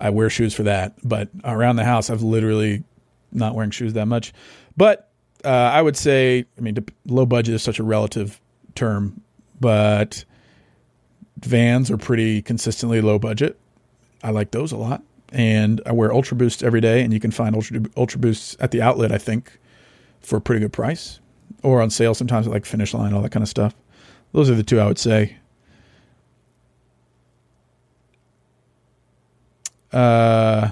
I 0.00 0.10
wear 0.10 0.30
shoes 0.30 0.54
for 0.54 0.62
that. 0.64 0.94
But 1.02 1.28
around 1.44 1.76
the 1.76 1.84
house, 1.84 2.10
I've 2.10 2.22
literally 2.22 2.84
not 3.32 3.54
wearing 3.54 3.70
shoes 3.70 3.94
that 3.94 4.06
much. 4.06 4.32
But 4.76 5.10
uh, 5.44 5.48
I 5.48 5.82
would 5.82 5.96
say, 5.96 6.44
I 6.56 6.60
mean, 6.60 6.76
low 7.06 7.26
budget 7.26 7.54
is 7.54 7.62
such 7.62 7.78
a 7.78 7.82
relative 7.82 8.40
term, 8.74 9.20
but 9.60 10.24
Vans 11.42 11.90
are 11.90 11.96
pretty 11.96 12.42
consistently 12.42 13.00
low 13.00 13.18
budget. 13.18 13.58
I 14.22 14.30
like 14.30 14.50
those 14.50 14.72
a 14.72 14.76
lot, 14.76 15.02
and 15.32 15.80
I 15.86 15.92
wear 15.92 16.12
Ultra 16.12 16.36
Boosts 16.36 16.62
every 16.62 16.80
day, 16.80 17.02
and 17.02 17.12
you 17.12 17.20
can 17.20 17.30
find 17.30 17.54
Ultra 17.54 17.80
Ultra 17.96 18.20
Boosts 18.20 18.56
at 18.60 18.70
the 18.70 18.82
outlet, 18.82 19.12
I 19.12 19.18
think, 19.18 19.58
for 20.20 20.36
a 20.36 20.40
pretty 20.40 20.60
good 20.60 20.72
price, 20.72 21.20
or 21.62 21.80
on 21.80 21.90
sale 21.90 22.14
sometimes 22.14 22.46
at 22.46 22.52
like 22.52 22.66
Finish 22.66 22.92
Line, 22.92 23.12
all 23.14 23.22
that 23.22 23.32
kind 23.32 23.42
of 23.42 23.48
stuff. 23.48 23.74
Those 24.32 24.50
are 24.50 24.54
the 24.54 24.62
two 24.62 24.80
I 24.80 24.86
would 24.86 24.98
say. 24.98 25.36
Uh, 29.92 30.70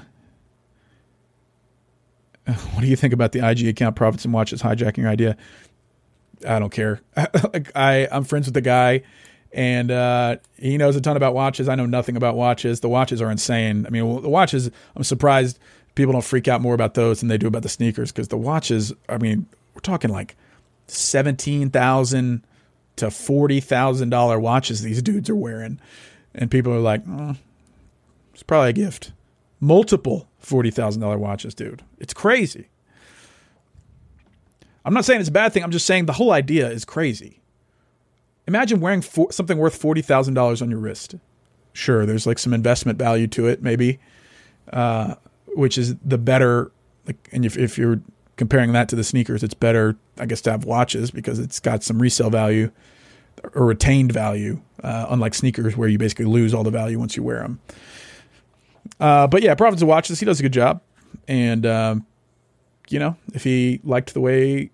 what 2.72 2.80
do 2.80 2.86
you 2.86 2.96
think 2.96 3.12
about 3.12 3.32
the 3.32 3.46
IG 3.46 3.66
account 3.66 3.96
profits 3.96 4.24
and 4.24 4.32
watches 4.32 4.62
hijacking 4.62 5.06
idea? 5.06 5.36
I 6.46 6.58
don't 6.58 6.70
care. 6.70 7.00
I 7.16 8.08
I'm 8.10 8.24
friends 8.24 8.46
with 8.46 8.54
the 8.54 8.60
guy, 8.60 9.02
and 9.52 9.90
uh, 9.90 10.36
he 10.56 10.76
knows 10.76 10.96
a 10.96 11.00
ton 11.00 11.16
about 11.16 11.34
watches. 11.34 11.68
I 11.68 11.74
know 11.74 11.86
nothing 11.86 12.16
about 12.16 12.36
watches. 12.36 12.80
The 12.80 12.88
watches 12.88 13.22
are 13.22 13.30
insane. 13.30 13.86
I 13.86 13.90
mean, 13.90 14.22
the 14.22 14.28
watches. 14.28 14.70
I'm 14.96 15.04
surprised 15.04 15.58
people 15.94 16.12
don't 16.12 16.24
freak 16.24 16.48
out 16.48 16.60
more 16.60 16.74
about 16.74 16.94
those 16.94 17.20
than 17.20 17.28
they 17.28 17.38
do 17.38 17.46
about 17.46 17.62
the 17.62 17.68
sneakers 17.68 18.12
because 18.12 18.28
the 18.28 18.36
watches. 18.36 18.92
I 19.08 19.18
mean, 19.18 19.46
we're 19.74 19.80
talking 19.80 20.10
like 20.10 20.36
seventeen 20.86 21.70
thousand 21.70 22.44
to 22.96 23.10
forty 23.10 23.60
thousand 23.60 24.10
dollar 24.10 24.38
watches 24.38 24.82
these 24.82 25.02
dudes 25.02 25.30
are 25.30 25.36
wearing, 25.36 25.80
and 26.34 26.50
people 26.50 26.72
are 26.72 26.80
like, 26.80 27.02
oh, 27.08 27.36
it's 28.32 28.42
probably 28.42 28.70
a 28.70 28.74
gift. 28.74 29.12
Multiple 29.60 30.28
$40,000 30.44 31.18
watches, 31.18 31.54
dude. 31.54 31.82
It's 31.98 32.14
crazy. 32.14 32.68
I'm 34.84 34.94
not 34.94 35.04
saying 35.04 35.20
it's 35.20 35.28
a 35.28 35.32
bad 35.32 35.52
thing. 35.52 35.62
I'm 35.62 35.70
just 35.70 35.86
saying 35.86 36.06
the 36.06 36.12
whole 36.12 36.32
idea 36.32 36.70
is 36.70 36.84
crazy. 36.84 37.40
Imagine 38.48 38.80
wearing 38.80 39.02
for, 39.02 39.30
something 39.30 39.58
worth 39.58 39.80
$40,000 39.80 40.62
on 40.62 40.70
your 40.70 40.80
wrist. 40.80 41.14
Sure, 41.74 42.06
there's 42.06 42.26
like 42.26 42.38
some 42.38 42.54
investment 42.54 42.98
value 42.98 43.26
to 43.28 43.46
it, 43.46 43.62
maybe, 43.62 44.00
uh, 44.72 45.16
which 45.48 45.76
is 45.76 45.94
the 45.96 46.16
better. 46.16 46.72
Like, 47.06 47.28
and 47.30 47.44
if, 47.44 47.58
if 47.58 47.76
you're 47.76 48.00
comparing 48.36 48.72
that 48.72 48.88
to 48.88 48.96
the 48.96 49.04
sneakers, 49.04 49.42
it's 49.42 49.52
better, 49.52 49.96
I 50.18 50.24
guess, 50.24 50.40
to 50.42 50.50
have 50.50 50.64
watches 50.64 51.10
because 51.10 51.38
it's 51.38 51.60
got 51.60 51.82
some 51.82 52.00
resale 52.00 52.30
value 52.30 52.70
or 53.54 53.66
retained 53.66 54.12
value, 54.12 54.62
uh, 54.82 55.06
unlike 55.10 55.34
sneakers 55.34 55.76
where 55.76 55.88
you 55.88 55.98
basically 55.98 56.24
lose 56.24 56.54
all 56.54 56.64
the 56.64 56.70
value 56.70 56.98
once 56.98 57.18
you 57.18 57.22
wear 57.22 57.40
them. 57.40 57.60
Uh, 58.98 59.26
but 59.26 59.42
yeah, 59.42 59.52
of 59.52 59.82
Watches, 59.82 60.20
he 60.20 60.24
does 60.26 60.40
a 60.40 60.42
good 60.42 60.54
job. 60.54 60.80
And, 61.28 61.66
um, 61.66 62.06
you 62.88 62.98
know, 62.98 63.14
if 63.34 63.44
he 63.44 63.80
liked 63.84 64.14
the 64.14 64.20
way 64.20 64.70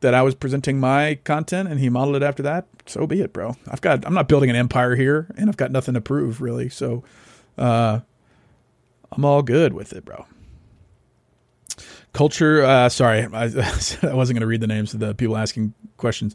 that 0.00 0.14
I 0.14 0.22
was 0.22 0.34
presenting 0.34 0.78
my 0.78 1.16
content 1.24 1.68
and 1.68 1.80
he 1.80 1.88
modeled 1.88 2.16
it 2.16 2.22
after 2.22 2.42
that, 2.44 2.66
so 2.86 3.06
be 3.06 3.20
it, 3.20 3.32
bro. 3.32 3.56
I've 3.68 3.80
got, 3.80 4.06
I'm 4.06 4.14
not 4.14 4.28
building 4.28 4.50
an 4.50 4.56
empire 4.56 4.94
here 4.94 5.26
and 5.36 5.48
I've 5.48 5.56
got 5.56 5.70
nothing 5.70 5.94
to 5.94 6.00
prove 6.00 6.40
really. 6.40 6.68
So, 6.68 7.02
uh, 7.56 8.00
I'm 9.10 9.24
all 9.24 9.42
good 9.42 9.72
with 9.72 9.92
it, 9.92 10.04
bro. 10.04 10.26
Culture, 12.12 12.62
uh, 12.62 12.88
sorry, 12.88 13.22
I, 13.32 13.44
I 13.44 14.14
wasn't 14.14 14.36
going 14.36 14.40
to 14.40 14.46
read 14.46 14.60
the 14.60 14.66
names 14.66 14.94
of 14.94 15.00
the 15.00 15.14
people 15.14 15.36
asking 15.36 15.74
questions. 15.96 16.34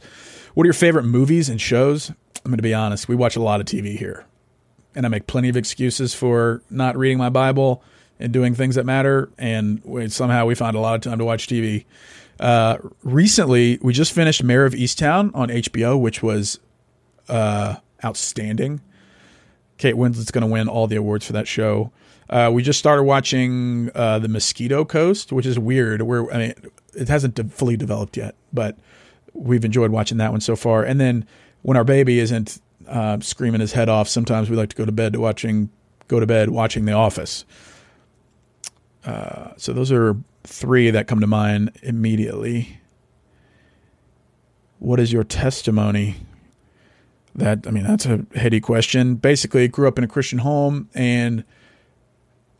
What 0.53 0.63
are 0.63 0.67
your 0.67 0.73
favorite 0.73 1.03
movies 1.03 1.49
and 1.49 1.59
shows? 1.61 2.09
I'm 2.09 2.51
going 2.51 2.57
to 2.57 2.63
be 2.63 2.73
honest. 2.73 3.07
We 3.07 3.15
watch 3.15 3.35
a 3.35 3.41
lot 3.41 3.61
of 3.61 3.65
TV 3.65 3.97
here 3.97 4.25
and 4.95 5.05
I 5.05 5.09
make 5.09 5.27
plenty 5.27 5.49
of 5.49 5.57
excuses 5.57 6.13
for 6.13 6.61
not 6.69 6.97
reading 6.97 7.17
my 7.17 7.29
Bible 7.29 7.83
and 8.19 8.31
doing 8.31 8.55
things 8.55 8.75
that 8.75 8.85
matter. 8.85 9.29
And 9.37 9.81
we, 9.83 10.09
somehow 10.09 10.45
we 10.45 10.55
find 10.55 10.75
a 10.75 10.79
lot 10.79 10.95
of 10.95 11.01
time 11.01 11.17
to 11.19 11.25
watch 11.25 11.47
TV. 11.47 11.85
Uh, 12.39 12.77
recently, 13.03 13.79
we 13.81 13.93
just 13.93 14.11
finished 14.11 14.43
Mare 14.43 14.65
of 14.65 14.73
Easttown 14.73 15.31
on 15.33 15.49
HBO, 15.49 15.99
which 15.99 16.23
was 16.23 16.59
uh, 17.29 17.75
outstanding. 18.03 18.81
Kate 19.77 19.95
Winslet's 19.95 20.31
going 20.31 20.43
to 20.43 20.47
win 20.47 20.67
all 20.67 20.87
the 20.87 20.95
awards 20.95 21.25
for 21.25 21.33
that 21.33 21.47
show. 21.47 21.91
Uh, 22.29 22.49
we 22.53 22.63
just 22.63 22.79
started 22.79 23.03
watching 23.03 23.89
uh, 23.95 24.19
The 24.19 24.27
Mosquito 24.27 24.85
Coast, 24.85 25.31
which 25.31 25.45
is 25.45 25.59
weird. 25.59 26.01
Where 26.01 26.31
I 26.33 26.37
mean, 26.37 26.53
it 26.93 27.07
hasn't 27.07 27.35
de- 27.35 27.43
fully 27.45 27.77
developed 27.77 28.17
yet, 28.17 28.35
but 28.51 28.77
we've 29.33 29.65
enjoyed 29.65 29.91
watching 29.91 30.17
that 30.17 30.31
one 30.31 30.41
so 30.41 30.55
far. 30.55 30.83
And 30.83 30.99
then 30.99 31.27
when 31.61 31.77
our 31.77 31.83
baby 31.83 32.19
isn't 32.19 32.59
uh, 32.87 33.19
screaming 33.19 33.61
his 33.61 33.73
head 33.73 33.89
off. 33.89 34.07
Sometimes 34.07 34.49
we 34.49 34.55
like 34.55 34.69
to 34.69 34.75
go 34.75 34.85
to 34.85 34.91
bed 34.91 35.13
to 35.13 35.19
watching 35.19 35.69
go 36.07 36.19
to 36.19 36.25
bed 36.25 36.49
watching 36.49 36.85
The 36.85 36.93
Office. 36.93 37.45
Uh, 39.05 39.51
so 39.57 39.73
those 39.73 39.91
are 39.91 40.15
three 40.43 40.91
that 40.91 41.07
come 41.07 41.19
to 41.19 41.27
mind 41.27 41.71
immediately. 41.81 42.79
What 44.79 44.99
is 44.99 45.13
your 45.13 45.23
testimony? 45.23 46.17
That 47.35 47.65
I 47.67 47.71
mean, 47.71 47.83
that's 47.83 48.05
a 48.05 48.25
heady 48.35 48.59
question. 48.59 49.15
Basically, 49.15 49.67
grew 49.67 49.87
up 49.87 49.97
in 49.97 50.03
a 50.03 50.07
Christian 50.07 50.39
home 50.39 50.89
and 50.93 51.43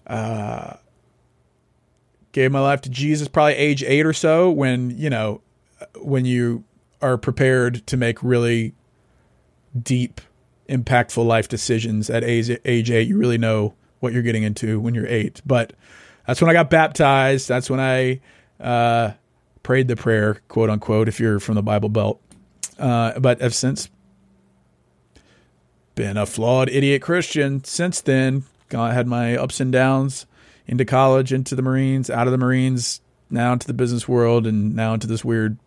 uh, 0.07 0.75
gave 2.31 2.51
my 2.51 2.59
life 2.59 2.81
to 2.81 2.89
Jesus 2.89 3.27
probably 3.27 3.53
age 3.53 3.83
eight 3.83 4.05
or 4.05 4.13
so. 4.13 4.49
When 4.49 4.97
you 4.97 5.09
know, 5.09 5.41
when 6.01 6.25
you 6.25 6.63
are 7.03 7.17
prepared 7.17 7.85
to 7.85 7.97
make 7.97 8.23
really 8.23 8.73
deep, 9.79 10.21
impactful 10.69 11.25
life 11.25 11.49
decisions 11.49 12.09
at 12.09 12.23
age, 12.23 12.49
age 12.65 12.89
eight. 12.89 13.07
You 13.07 13.17
really 13.17 13.37
know 13.37 13.73
what 13.99 14.13
you're 14.13 14.23
getting 14.23 14.43
into 14.43 14.79
when 14.79 14.95
you're 14.95 15.07
eight. 15.07 15.41
But 15.45 15.73
that's 16.25 16.41
when 16.41 16.49
I 16.49 16.53
got 16.53 16.69
baptized. 16.69 17.47
That's 17.47 17.69
when 17.69 17.79
I 17.79 18.19
uh, 18.59 19.13
prayed 19.61 19.87
the 19.87 19.95
prayer, 19.95 20.41
quote 20.47 20.69
unquote, 20.69 21.07
if 21.07 21.19
you're 21.19 21.39
from 21.39 21.55
the 21.55 21.63
Bible 21.63 21.89
Belt. 21.89 22.21
Uh, 22.77 23.19
but 23.19 23.41
I've 23.41 23.55
since 23.55 23.89
been 25.95 26.17
a 26.17 26.25
flawed 26.25 26.69
idiot 26.69 27.01
Christian 27.01 27.63
since 27.63 28.01
then. 28.01 28.43
I 28.75 28.93
had 28.93 29.07
my 29.07 29.37
ups 29.37 29.59
and 29.59 29.71
downs 29.71 30.25
into 30.65 30.85
college, 30.85 31.31
into 31.31 31.55
the 31.55 31.61
Marines, 31.61 32.09
out 32.09 32.25
of 32.25 32.31
the 32.31 32.37
Marines, 32.37 33.01
now 33.29 33.53
into 33.53 33.67
the 33.67 33.73
business 33.73 34.07
world, 34.07 34.47
and 34.47 34.75
now 34.75 34.93
into 34.93 35.05
this 35.05 35.23
weird 35.23 35.57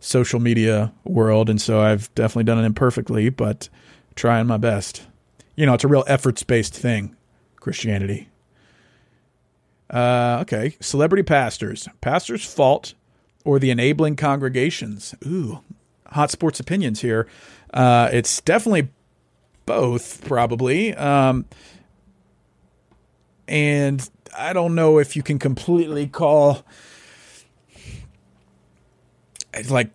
social 0.00 0.38
media 0.38 0.92
world, 1.04 1.48
and 1.48 1.60
so 1.60 1.80
I've 1.80 2.14
definitely 2.14 2.44
done 2.44 2.58
it 2.58 2.66
imperfectly, 2.66 3.30
but 3.30 3.68
trying 4.14 4.46
my 4.46 4.58
best. 4.58 5.06
You 5.56 5.64
know, 5.66 5.74
it's 5.74 5.84
a 5.84 5.88
real 5.88 6.04
efforts 6.06 6.42
based 6.42 6.74
thing, 6.74 7.16
Christianity. 7.56 8.28
Uh, 9.94 10.38
okay, 10.40 10.76
celebrity 10.80 11.22
pastors, 11.22 11.88
pastors' 12.00 12.44
fault 12.44 12.94
or 13.44 13.60
the 13.60 13.70
enabling 13.70 14.16
congregations. 14.16 15.14
Ooh, 15.24 15.60
hot 16.08 16.32
sports 16.32 16.58
opinions 16.58 17.00
here. 17.00 17.28
Uh, 17.72 18.08
it's 18.12 18.40
definitely 18.40 18.88
both, 19.66 20.24
probably. 20.24 20.94
Um, 20.94 21.44
and 23.46 24.10
I 24.36 24.52
don't 24.52 24.74
know 24.74 24.98
if 24.98 25.14
you 25.14 25.22
can 25.22 25.38
completely 25.38 26.08
call 26.08 26.64
it 29.52 29.70
like 29.70 29.90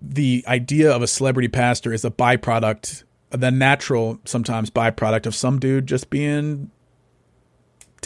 the 0.00 0.44
idea 0.46 0.90
of 0.90 1.02
a 1.02 1.06
celebrity 1.06 1.48
pastor 1.48 1.92
is 1.92 2.06
a 2.06 2.10
byproduct, 2.10 3.04
the 3.30 3.50
natural 3.50 4.18
sometimes 4.24 4.70
byproduct 4.70 5.26
of 5.26 5.34
some 5.34 5.58
dude 5.58 5.86
just 5.86 6.08
being 6.08 6.70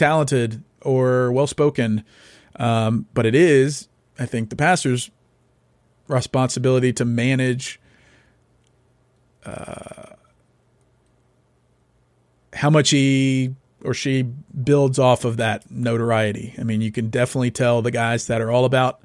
talented 0.01 0.63
or 0.81 1.31
well 1.31 1.45
spoken. 1.45 2.03
Um, 2.55 3.05
but 3.13 3.27
it 3.27 3.35
is, 3.35 3.87
I 4.17 4.25
think, 4.25 4.49
the 4.49 4.55
pastor's 4.55 5.11
responsibility 6.07 6.91
to 6.93 7.05
manage 7.05 7.79
uh, 9.45 10.15
how 12.53 12.71
much 12.71 12.89
he 12.89 13.55
or 13.83 13.93
she 13.93 14.23
builds 14.23 14.97
off 14.97 15.23
of 15.23 15.37
that 15.37 15.69
notoriety. 15.69 16.55
I 16.57 16.63
mean, 16.63 16.81
you 16.81 16.91
can 16.91 17.09
definitely 17.09 17.51
tell 17.51 17.81
the 17.81 17.91
guys 17.91 18.25
that 18.27 18.41
are 18.41 18.51
all 18.51 18.65
about 18.65 19.01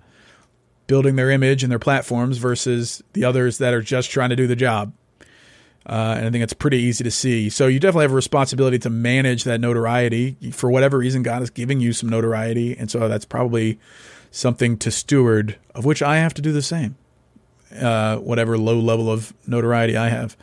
building 0.87 1.17
their 1.17 1.31
image 1.31 1.63
and 1.63 1.71
their 1.71 1.79
platforms 1.79 2.39
versus 2.39 3.03
the 3.13 3.25
others 3.25 3.59
that 3.59 3.75
are 3.75 3.83
just 3.83 4.11
trying 4.11 4.31
to 4.31 4.37
do 4.37 4.47
the 4.47 4.57
job. 4.57 4.93
Uh, 5.89 6.17
and 6.19 6.27
I 6.27 6.31
think 6.31 6.43
it's 6.43 6.53
pretty 6.53 6.79
easy 6.79 7.05
to 7.05 7.13
see. 7.13 7.49
So 7.49 7.69
you 7.69 7.79
definitely 7.79 8.05
have 8.05 8.13
a 8.13 8.17
responsibility 8.17 8.79
to 8.81 8.91
manage 8.91 9.45
that 9.45 9.61
notoriety. 9.61 10.37
For 10.53 10.69
whatever 10.69 10.99
reason, 10.99 11.23
God 11.23 11.43
is 11.43 11.51
giving 11.51 11.81
you 11.81 11.93
some 11.93 12.09
notoriety, 12.09 12.77
and 12.77 12.91
so 12.91 13.09
that's 13.09 13.25
probably 13.25 13.79
something 14.33 14.79
to 14.79 14.91
steward, 14.91 15.57
of 15.75 15.85
which 15.85 16.03
I 16.03 16.19
have 16.19 16.35
to 16.35 16.43
do 16.43 16.53
the 16.53 16.63
same. 16.63 16.97
Uh, 17.81 18.17
whatever 18.17 18.59
low 18.59 18.79
level 18.79 19.11
of 19.11 19.33
notoriety 19.47 19.97
I 19.97 20.09
have, 20.09 20.37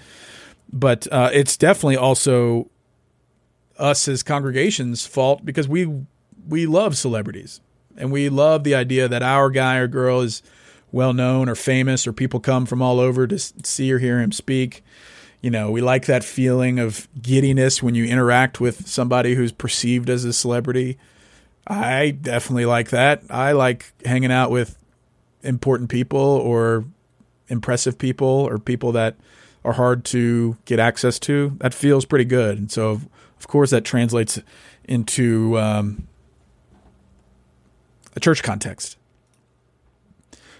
but 0.71 1.07
uh, 1.11 1.29
it's 1.33 1.55
definitely 1.55 1.95
also 1.95 2.69
us 3.79 4.07
as 4.07 4.23
congregations' 4.23 5.05
fault 5.05 5.43
because 5.45 5.67
we 5.67 6.05
we 6.47 6.65
love 6.65 6.97
celebrities 6.97 7.61
and 7.97 8.11
we 8.11 8.29
love 8.29 8.63
the 8.63 8.75
idea 8.75 9.07
that 9.07 9.23
our 9.23 9.49
guy 9.49 9.77
or 9.77 9.87
girl 9.87 10.21
is 10.21 10.43
well 10.91 11.13
known 11.13 11.49
or 11.49 11.55
famous 11.55 12.05
or 12.05 12.13
people 12.13 12.39
come 12.39 12.65
from 12.65 12.81
all 12.81 12.99
over 12.99 13.25
to 13.25 13.39
see 13.39 13.91
or 13.91 13.99
hear 13.99 14.19
him 14.19 14.31
speak. 14.31 14.83
You 15.43 15.51
know, 15.51 15.69
we 15.69 15.81
like 15.81 16.05
that 16.05 16.23
feeling 16.23 16.79
of 16.79 17.09
giddiness 17.21 17.83
when 17.83 17.95
you 17.95 18.05
interact 18.05 18.61
with 18.61 18.87
somebody 18.87 19.35
who's 19.35 19.51
perceived 19.51 20.09
as 20.09 20.23
a 20.23 20.31
celebrity. 20.31 20.97
I 21.67 22.11
definitely 22.11 22.65
like 22.65 22.91
that. 22.91 23.23
I 23.29 23.51
like 23.51 23.91
hanging 24.05 24.31
out 24.31 24.51
with 24.51 24.77
important 25.43 25.89
people 25.89 26.19
or 26.19 26.85
impressive 27.49 27.97
people 27.97 28.25
or 28.27 28.57
people 28.57 28.93
that 28.93 29.17
are 29.65 29.73
hard 29.73 30.05
to 30.05 30.57
get 30.63 30.79
access 30.79 31.19
to. 31.19 31.57
That 31.59 31.73
feels 31.73 32.05
pretty 32.05 32.25
good. 32.25 32.57
And 32.57 32.71
so, 32.71 33.01
of 33.37 33.47
course, 33.47 33.69
that 33.71 33.83
translates 33.83 34.39
into 34.85 35.59
um, 35.59 36.07
a 38.15 38.21
church 38.21 38.43
context. 38.43 38.97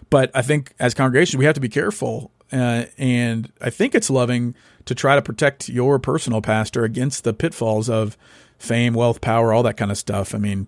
But 0.10 0.30
I 0.36 0.42
think 0.42 0.74
as 0.78 0.94
congregations, 0.94 1.38
we 1.38 1.46
have 1.46 1.56
to 1.56 1.62
be 1.62 1.70
careful. 1.70 2.32
Uh, 2.52 2.86
and 2.98 3.52
I 3.62 3.70
think 3.70 3.96
it's 3.96 4.10
loving 4.10 4.56
to 4.86 4.96
try 4.96 5.16
to 5.16 5.22
protect 5.22 5.70
your 5.70 6.00
personal 6.00 6.42
pastor 6.42 6.84
against 6.84 7.24
the 7.24 7.34
pitfalls 7.34 7.90
of 7.90 8.18
fame, 8.58 8.94
wealth, 8.94 9.22
power, 9.22 9.54
all 9.54 9.64
that 9.64 9.78
kind 9.78 9.92
of 9.92 9.98
stuff. 9.98 10.34
I 10.34 10.38
mean, 10.38 10.68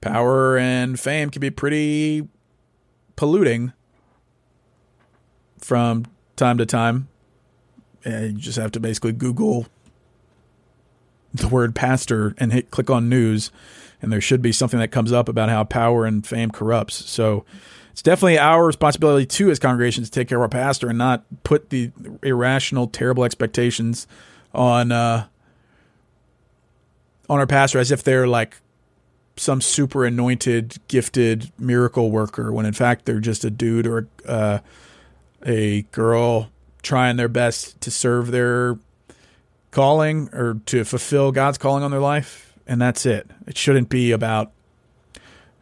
power 0.00 0.56
and 0.58 0.98
fame 0.98 1.30
can 1.30 1.40
be 1.40 1.50
pretty 1.50 2.28
polluting 3.16 3.72
from 5.58 6.06
time 6.36 6.58
to 6.58 6.66
time. 6.66 7.08
And 8.04 8.32
you 8.32 8.38
just 8.38 8.58
have 8.58 8.72
to 8.72 8.80
basically 8.80 9.12
Google 9.12 9.66
the 11.32 11.48
word 11.48 11.74
pastor 11.74 12.34
and 12.38 12.52
hit 12.52 12.70
click 12.70 12.90
on 12.90 13.08
news 13.08 13.50
and 14.02 14.12
there 14.12 14.20
should 14.20 14.42
be 14.42 14.52
something 14.52 14.80
that 14.80 14.88
comes 14.88 15.12
up 15.12 15.28
about 15.28 15.48
how 15.48 15.62
power 15.62 16.04
and 16.04 16.26
fame 16.26 16.50
corrupts. 16.50 17.08
So 17.08 17.44
it's 17.92 18.02
definitely 18.02 18.38
our 18.38 18.64
responsibility 18.66 19.26
too 19.26 19.50
as 19.50 19.58
congregations 19.58 20.08
to 20.08 20.18
take 20.18 20.28
care 20.28 20.38
of 20.38 20.42
our 20.42 20.48
pastor 20.48 20.88
and 20.88 20.96
not 20.96 21.24
put 21.44 21.68
the 21.70 21.92
irrational, 22.22 22.86
terrible 22.86 23.22
expectations 23.22 24.06
on 24.54 24.90
uh, 24.90 25.26
on 27.28 27.38
our 27.38 27.46
pastor 27.46 27.78
as 27.78 27.90
if 27.90 28.02
they're 28.02 28.26
like 28.26 28.56
some 29.36 29.60
super 29.60 30.06
anointed, 30.06 30.76
gifted 30.88 31.52
miracle 31.58 32.10
worker 32.10 32.50
when 32.50 32.64
in 32.64 32.72
fact 32.72 33.04
they're 33.04 33.20
just 33.20 33.44
a 33.44 33.50
dude 33.50 33.86
or 33.86 34.08
uh, 34.26 34.58
a 35.44 35.82
girl 35.92 36.50
trying 36.82 37.16
their 37.16 37.28
best 37.28 37.78
to 37.82 37.90
serve 37.90 38.30
their 38.30 38.78
calling 39.70 40.30
or 40.32 40.60
to 40.66 40.84
fulfill 40.84 41.30
God's 41.30 41.58
calling 41.58 41.84
on 41.84 41.90
their 41.90 42.00
life 42.00 42.54
and 42.66 42.80
that's 42.80 43.04
it. 43.04 43.30
It 43.46 43.58
shouldn't 43.58 43.90
be 43.90 44.12
about 44.12 44.50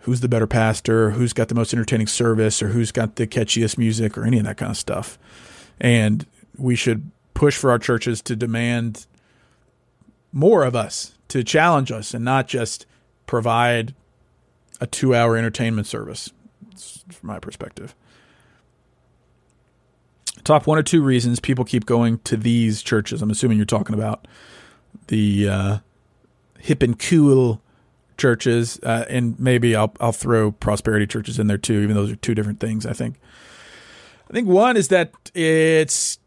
who's 0.00 0.20
the 0.20 0.28
better 0.28 0.46
pastor, 0.46 1.10
who's 1.10 1.32
got 1.32 1.48
the 1.48 1.54
most 1.54 1.72
entertaining 1.72 2.06
service, 2.06 2.62
or 2.62 2.68
who's 2.68 2.92
got 2.92 3.16
the 3.16 3.26
catchiest 3.26 3.78
music, 3.78 4.16
or 4.16 4.24
any 4.24 4.38
of 4.38 4.44
that 4.44 4.56
kind 4.56 4.70
of 4.70 4.76
stuff. 4.76 5.18
And 5.80 6.26
we 6.56 6.74
should 6.74 7.10
push 7.34 7.56
for 7.56 7.70
our 7.70 7.78
churches 7.78 8.22
to 8.22 8.36
demand 8.36 9.06
more 10.32 10.64
of 10.64 10.74
us, 10.74 11.14
to 11.28 11.42
challenge 11.44 11.90
us, 11.92 12.14
and 12.14 12.24
not 12.24 12.48
just 12.48 12.86
provide 13.26 13.94
a 14.80 14.86
two 14.86 15.14
hour 15.14 15.36
entertainment 15.36 15.86
service, 15.86 16.32
from 17.12 17.28
my 17.28 17.38
perspective. 17.38 17.94
Top 20.44 20.66
one 20.66 20.78
or 20.78 20.82
two 20.82 21.02
reasons 21.02 21.38
people 21.40 21.64
keep 21.64 21.84
going 21.84 22.18
to 22.20 22.36
these 22.36 22.82
churches. 22.82 23.20
I'm 23.20 23.30
assuming 23.30 23.58
you're 23.58 23.66
talking 23.66 23.94
about 23.94 24.26
the 25.08 25.48
uh, 25.48 25.78
hip 26.58 26.82
and 26.82 26.98
cool 26.98 27.60
churches, 28.20 28.78
uh, 28.82 29.06
and 29.08 29.38
maybe 29.40 29.74
I'll 29.74 29.92
I'll 30.00 30.12
throw 30.12 30.52
prosperity 30.52 31.06
churches 31.06 31.38
in 31.38 31.48
there 31.48 31.58
too, 31.58 31.80
even 31.80 31.96
though 31.96 32.02
those 32.02 32.12
are 32.12 32.16
two 32.16 32.34
different 32.34 32.60
things. 32.60 32.86
I 32.86 32.92
think. 32.92 33.16
I 34.30 34.32
think 34.32 34.46
one 34.46 34.76
is 34.76 34.88
that 34.88 35.12
it's 35.34 36.20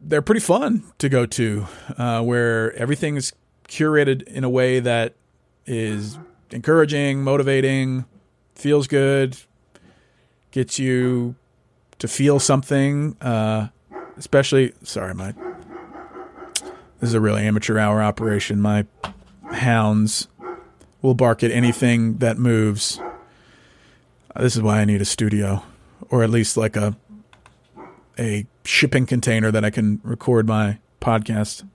they're 0.00 0.22
pretty 0.22 0.40
fun 0.40 0.84
to 0.98 1.08
go 1.08 1.26
to, 1.26 1.66
uh, 1.98 2.22
where 2.22 2.72
everything 2.74 3.16
is 3.16 3.32
curated 3.68 4.22
in 4.22 4.44
a 4.44 4.48
way 4.48 4.80
that 4.80 5.14
is 5.66 6.18
encouraging, 6.50 7.22
motivating, 7.22 8.04
feels 8.54 8.86
good, 8.86 9.36
gets 10.50 10.78
you 10.78 11.34
to 11.98 12.08
feel 12.08 12.38
something. 12.38 13.16
Uh, 13.20 13.68
especially, 14.16 14.72
sorry, 14.82 15.14
my 15.14 15.34
this 17.00 17.10
is 17.10 17.14
a 17.14 17.20
really 17.20 17.42
amateur 17.42 17.78
hour 17.78 18.02
operation. 18.02 18.60
My 18.60 18.86
hounds 19.52 20.28
will 21.04 21.14
bark 21.14 21.44
at 21.44 21.50
anything 21.50 22.16
that 22.16 22.38
moves. 22.38 22.98
This 24.36 24.56
is 24.56 24.62
why 24.62 24.80
I 24.80 24.86
need 24.86 25.02
a 25.02 25.04
studio, 25.04 25.62
or 26.08 26.24
at 26.24 26.30
least 26.30 26.56
like 26.56 26.76
a 26.76 26.96
a 28.18 28.46
shipping 28.64 29.04
container 29.04 29.50
that 29.50 29.64
I 29.66 29.70
can 29.70 30.00
record 30.02 30.46
my 30.46 30.78
podcast 31.02 31.68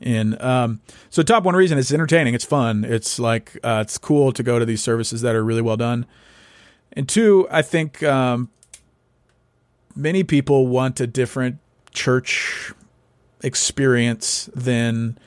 in. 0.00 0.40
Um, 0.40 0.80
so, 1.10 1.22
top 1.22 1.44
one 1.44 1.54
reason 1.54 1.76
it's 1.76 1.92
entertaining, 1.92 2.32
it's 2.32 2.46
fun, 2.46 2.82
it's 2.84 3.18
like 3.18 3.58
uh, 3.62 3.80
it's 3.82 3.98
cool 3.98 4.32
to 4.32 4.42
go 4.42 4.58
to 4.58 4.64
these 4.64 4.82
services 4.82 5.20
that 5.20 5.34
are 5.34 5.44
really 5.44 5.62
well 5.62 5.76
done. 5.76 6.06
And 6.94 7.06
two, 7.06 7.46
I 7.50 7.60
think 7.60 8.02
um, 8.02 8.48
many 9.94 10.24
people 10.24 10.66
want 10.66 10.98
a 10.98 11.06
different 11.06 11.58
church 11.90 12.72
experience 13.42 14.48
than 14.54 15.18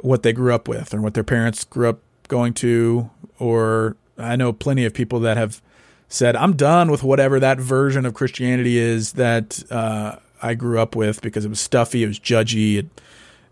what 0.00 0.24
they 0.24 0.32
grew 0.32 0.52
up 0.52 0.66
with 0.66 0.92
or 0.92 1.00
what 1.00 1.14
their 1.14 1.24
parents 1.24 1.62
grew 1.62 1.88
up 1.88 2.00
going 2.28 2.54
to. 2.54 3.10
Or 3.38 3.96
I 4.18 4.36
know 4.36 4.52
plenty 4.52 4.84
of 4.84 4.94
people 4.94 5.20
that 5.20 5.36
have 5.36 5.62
said, 6.08 6.36
I'm 6.36 6.54
done 6.54 6.90
with 6.90 7.02
whatever 7.02 7.40
that 7.40 7.58
version 7.58 8.06
of 8.06 8.14
Christianity 8.14 8.78
is 8.78 9.12
that 9.12 9.62
uh, 9.70 10.16
I 10.42 10.54
grew 10.54 10.78
up 10.78 10.94
with 10.94 11.22
because 11.22 11.44
it 11.44 11.48
was 11.48 11.60
stuffy, 11.60 12.04
it 12.04 12.06
was 12.06 12.20
judgy, 12.20 12.78
it, 12.78 12.86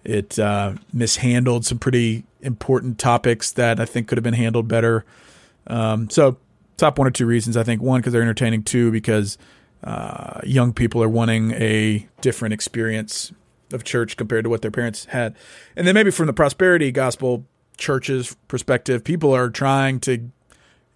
it 0.05 0.39
uh, 0.39 0.75
mishandled 0.93 1.65
some 1.65 1.79
pretty 1.79 2.25
important 2.41 2.99
topics 2.99 3.53
that 3.53 3.81
I 3.81 3.85
think 3.85 4.09
could 4.09 4.19
have 4.19 4.25
been 4.25 4.35
handled 4.35 4.69
better. 4.69 5.05
Um, 5.67 6.11
so, 6.11 6.39
top 6.77 6.99
one 6.99 7.07
or 7.07 7.11
two 7.11 7.27
reasons 7.27 7.57
I 7.57 7.63
think 7.63 7.81
one, 7.81 8.01
because 8.01 8.13
they're 8.13 8.23
entertaining, 8.23 8.65
two, 8.65 8.91
because 8.91 9.39
uh, 9.85 10.41
young 10.45 10.73
people 10.73 11.03
are 11.03 11.09
wanting 11.09 11.53
a 11.53 12.07
different 12.21 12.55
experience 12.55 13.33
of 13.73 13.85
church 13.85 14.17
compared 14.17 14.45
to 14.45 14.51
what 14.51 14.63
their 14.63 14.71
parents 14.71 15.07
had. 15.07 15.35
And 15.77 15.87
then 15.87 15.95
maybe 15.95 16.11
from 16.11 16.27
the 16.27 16.33
prosperity 16.33 16.91
gospel 16.91 17.47
church's 17.83 18.37
perspective, 18.49 19.05
people 19.05 19.35
are 19.35 19.51
trying 19.51 20.01
to 20.01 20.31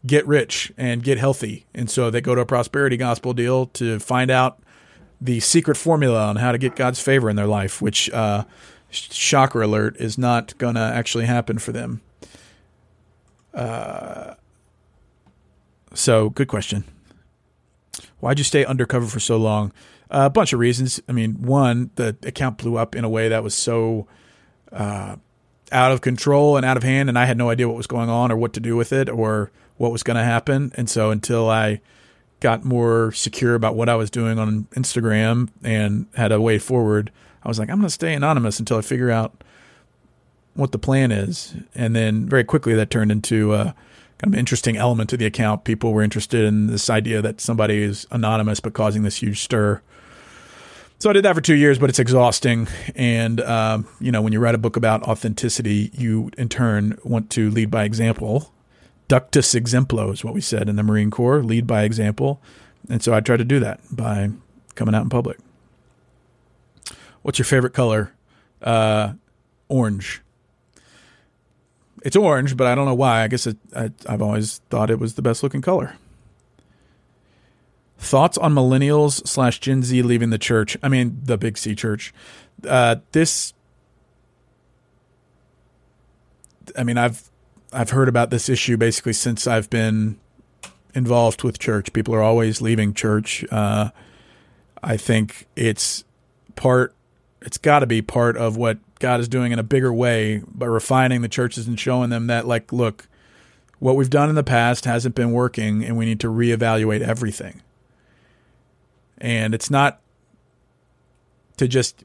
get 0.06 0.26
rich 0.26 0.72
and 0.76 1.02
get 1.02 1.18
healthy. 1.18 1.66
And 1.74 1.90
so 1.90 2.10
they 2.10 2.20
go 2.20 2.34
to 2.34 2.40
a 2.40 2.46
prosperity 2.46 2.96
gospel 2.96 3.34
deal 3.34 3.66
to 3.66 3.98
find 3.98 4.30
out 4.30 4.60
the 5.20 5.40
secret 5.40 5.76
formula 5.76 6.26
on 6.26 6.36
how 6.36 6.52
to 6.52 6.58
get 6.58 6.76
God's 6.76 7.00
favor 7.00 7.28
in 7.28 7.36
their 7.36 7.46
life, 7.46 7.82
which, 7.82 8.08
uh, 8.10 8.44
shocker 8.90 9.62
alert, 9.62 9.96
is 9.98 10.16
not 10.16 10.56
going 10.58 10.76
to 10.76 10.80
actually 10.80 11.26
happen 11.26 11.58
for 11.58 11.72
them. 11.72 12.00
Uh, 13.52 14.34
so, 15.94 16.30
good 16.30 16.48
question. 16.48 16.84
Why'd 18.20 18.38
you 18.38 18.44
stay 18.44 18.64
undercover 18.64 19.06
for 19.06 19.20
so 19.20 19.36
long? 19.38 19.72
a 20.10 20.30
bunch 20.30 20.52
of 20.52 20.58
reasons. 20.58 21.00
I 21.08 21.12
mean, 21.12 21.42
one, 21.42 21.90
the 21.96 22.16
account 22.22 22.58
blew 22.58 22.76
up 22.76 22.94
in 22.94 23.04
a 23.04 23.08
way 23.08 23.28
that 23.28 23.42
was 23.42 23.54
so 23.54 24.06
uh, 24.72 25.16
out 25.72 25.92
of 25.92 26.00
control 26.00 26.56
and 26.56 26.64
out 26.64 26.76
of 26.76 26.82
hand, 26.82 27.08
and 27.08 27.18
I 27.18 27.24
had 27.26 27.36
no 27.36 27.50
idea 27.50 27.68
what 27.68 27.76
was 27.76 27.86
going 27.86 28.08
on 28.08 28.30
or 28.30 28.36
what 28.36 28.52
to 28.54 28.60
do 28.60 28.76
with 28.76 28.92
it 28.92 29.08
or 29.08 29.50
what 29.76 29.92
was 29.92 30.02
going 30.02 30.16
to 30.16 30.24
happen. 30.24 30.72
And 30.74 30.88
so 30.88 31.10
until 31.10 31.50
I 31.50 31.80
got 32.40 32.64
more 32.64 33.12
secure 33.12 33.54
about 33.54 33.74
what 33.74 33.88
I 33.88 33.94
was 33.94 34.10
doing 34.10 34.38
on 34.38 34.64
Instagram 34.72 35.48
and 35.62 36.06
had 36.14 36.32
a 36.32 36.40
way 36.40 36.58
forward, 36.58 37.10
I 37.42 37.48
was 37.48 37.58
like, 37.58 37.70
I'm 37.70 37.76
going 37.78 37.88
to 37.88 37.94
stay 37.94 38.14
anonymous 38.14 38.58
until 38.58 38.78
I 38.78 38.82
figure 38.82 39.10
out 39.10 39.42
what 40.54 40.72
the 40.72 40.78
plan 40.78 41.12
is. 41.12 41.54
And 41.74 41.94
then 41.94 42.28
very 42.28 42.44
quickly 42.44 42.74
that 42.74 42.90
turned 42.90 43.12
into 43.12 43.54
a 43.54 43.74
kind 44.18 44.32
of 44.32 44.38
interesting 44.38 44.76
element 44.76 45.10
to 45.10 45.16
the 45.16 45.26
account. 45.26 45.64
People 45.64 45.92
were 45.92 46.02
interested 46.02 46.44
in 46.44 46.68
this 46.68 46.88
idea 46.88 47.20
that 47.22 47.40
somebody 47.40 47.82
is 47.82 48.06
anonymous 48.10 48.60
but 48.60 48.72
causing 48.72 49.02
this 49.02 49.16
huge 49.16 49.40
stir. 49.40 49.82
So 50.98 51.10
I 51.10 51.12
did 51.12 51.24
that 51.24 51.34
for 51.34 51.42
two 51.42 51.54
years, 51.54 51.78
but 51.78 51.90
it's 51.90 51.98
exhausting. 51.98 52.68
And 52.94 53.40
um, 53.42 53.86
you 54.00 54.10
know, 54.10 54.22
when 54.22 54.32
you 54.32 54.40
write 54.40 54.54
a 54.54 54.58
book 54.58 54.76
about 54.76 55.02
authenticity, 55.02 55.90
you 55.92 56.30
in 56.38 56.48
turn 56.48 56.98
want 57.04 57.30
to 57.30 57.50
lead 57.50 57.70
by 57.70 57.84
example. 57.84 58.52
ductus 59.08 59.54
exemplo 59.54 60.12
is 60.12 60.24
what 60.24 60.34
we 60.34 60.40
said 60.40 60.68
in 60.68 60.76
the 60.76 60.82
Marine 60.82 61.10
Corps, 61.10 61.42
lead 61.42 61.66
by 61.66 61.82
example. 61.82 62.40
And 62.88 63.02
so 63.02 63.12
I 63.12 63.20
try 63.20 63.36
to 63.36 63.44
do 63.44 63.60
that 63.60 63.80
by 63.90 64.30
coming 64.74 64.94
out 64.94 65.02
in 65.02 65.10
public. 65.10 65.38
What's 67.22 67.38
your 67.38 67.46
favorite 67.46 67.74
color? 67.74 68.12
Uh, 68.62 69.14
orange. 69.68 70.22
It's 72.04 72.16
orange, 72.16 72.56
but 72.56 72.68
I 72.68 72.74
don't 72.74 72.86
know 72.86 72.94
why. 72.94 73.22
I 73.22 73.28
guess 73.28 73.46
it, 73.46 73.56
I, 73.74 73.90
I've 74.08 74.22
always 74.22 74.58
thought 74.70 74.90
it 74.90 75.00
was 75.00 75.14
the 75.14 75.22
best 75.22 75.42
looking 75.42 75.60
color. 75.60 75.96
Thoughts 77.98 78.36
on 78.38 78.54
millennials 78.54 79.26
slash 79.26 79.58
Gen 79.60 79.82
Z 79.82 80.02
leaving 80.02 80.30
the 80.30 80.38
church? 80.38 80.76
I 80.82 80.88
mean, 80.88 81.20
the 81.24 81.38
big 81.38 81.56
C 81.58 81.74
church. 81.74 82.12
Uh, 82.66 82.96
this, 83.12 83.54
I 86.76 86.84
mean, 86.84 86.98
I've 86.98 87.30
I've 87.72 87.90
heard 87.90 88.08
about 88.08 88.30
this 88.30 88.48
issue 88.48 88.76
basically 88.76 89.12
since 89.12 89.46
I've 89.46 89.68
been 89.70 90.18
involved 90.94 91.42
with 91.42 91.58
church. 91.58 91.92
People 91.92 92.14
are 92.14 92.22
always 92.22 92.60
leaving 92.60 92.94
church. 92.94 93.44
Uh, 93.50 93.90
I 94.82 94.96
think 94.96 95.46
it's 95.56 96.04
part. 96.54 96.94
It's 97.42 97.58
got 97.58 97.80
to 97.80 97.86
be 97.86 98.02
part 98.02 98.36
of 98.36 98.56
what 98.56 98.78
God 98.98 99.20
is 99.20 99.28
doing 99.28 99.52
in 99.52 99.58
a 99.58 99.62
bigger 99.62 99.92
way 99.92 100.42
by 100.46 100.66
refining 100.66 101.20
the 101.22 101.28
churches 101.28 101.66
and 101.66 101.78
showing 101.78 102.10
them 102.10 102.28
that, 102.28 102.46
like, 102.46 102.72
look, 102.72 103.08
what 103.78 103.94
we've 103.96 104.10
done 104.10 104.28
in 104.28 104.34
the 104.34 104.42
past 104.42 104.84
hasn't 104.86 105.14
been 105.14 105.32
working, 105.32 105.84
and 105.84 105.96
we 105.96 106.06
need 106.06 106.20
to 106.20 106.28
reevaluate 106.28 107.02
everything. 107.02 107.62
And 109.18 109.54
it's 109.54 109.70
not 109.70 110.00
to 111.56 111.66
just 111.66 112.04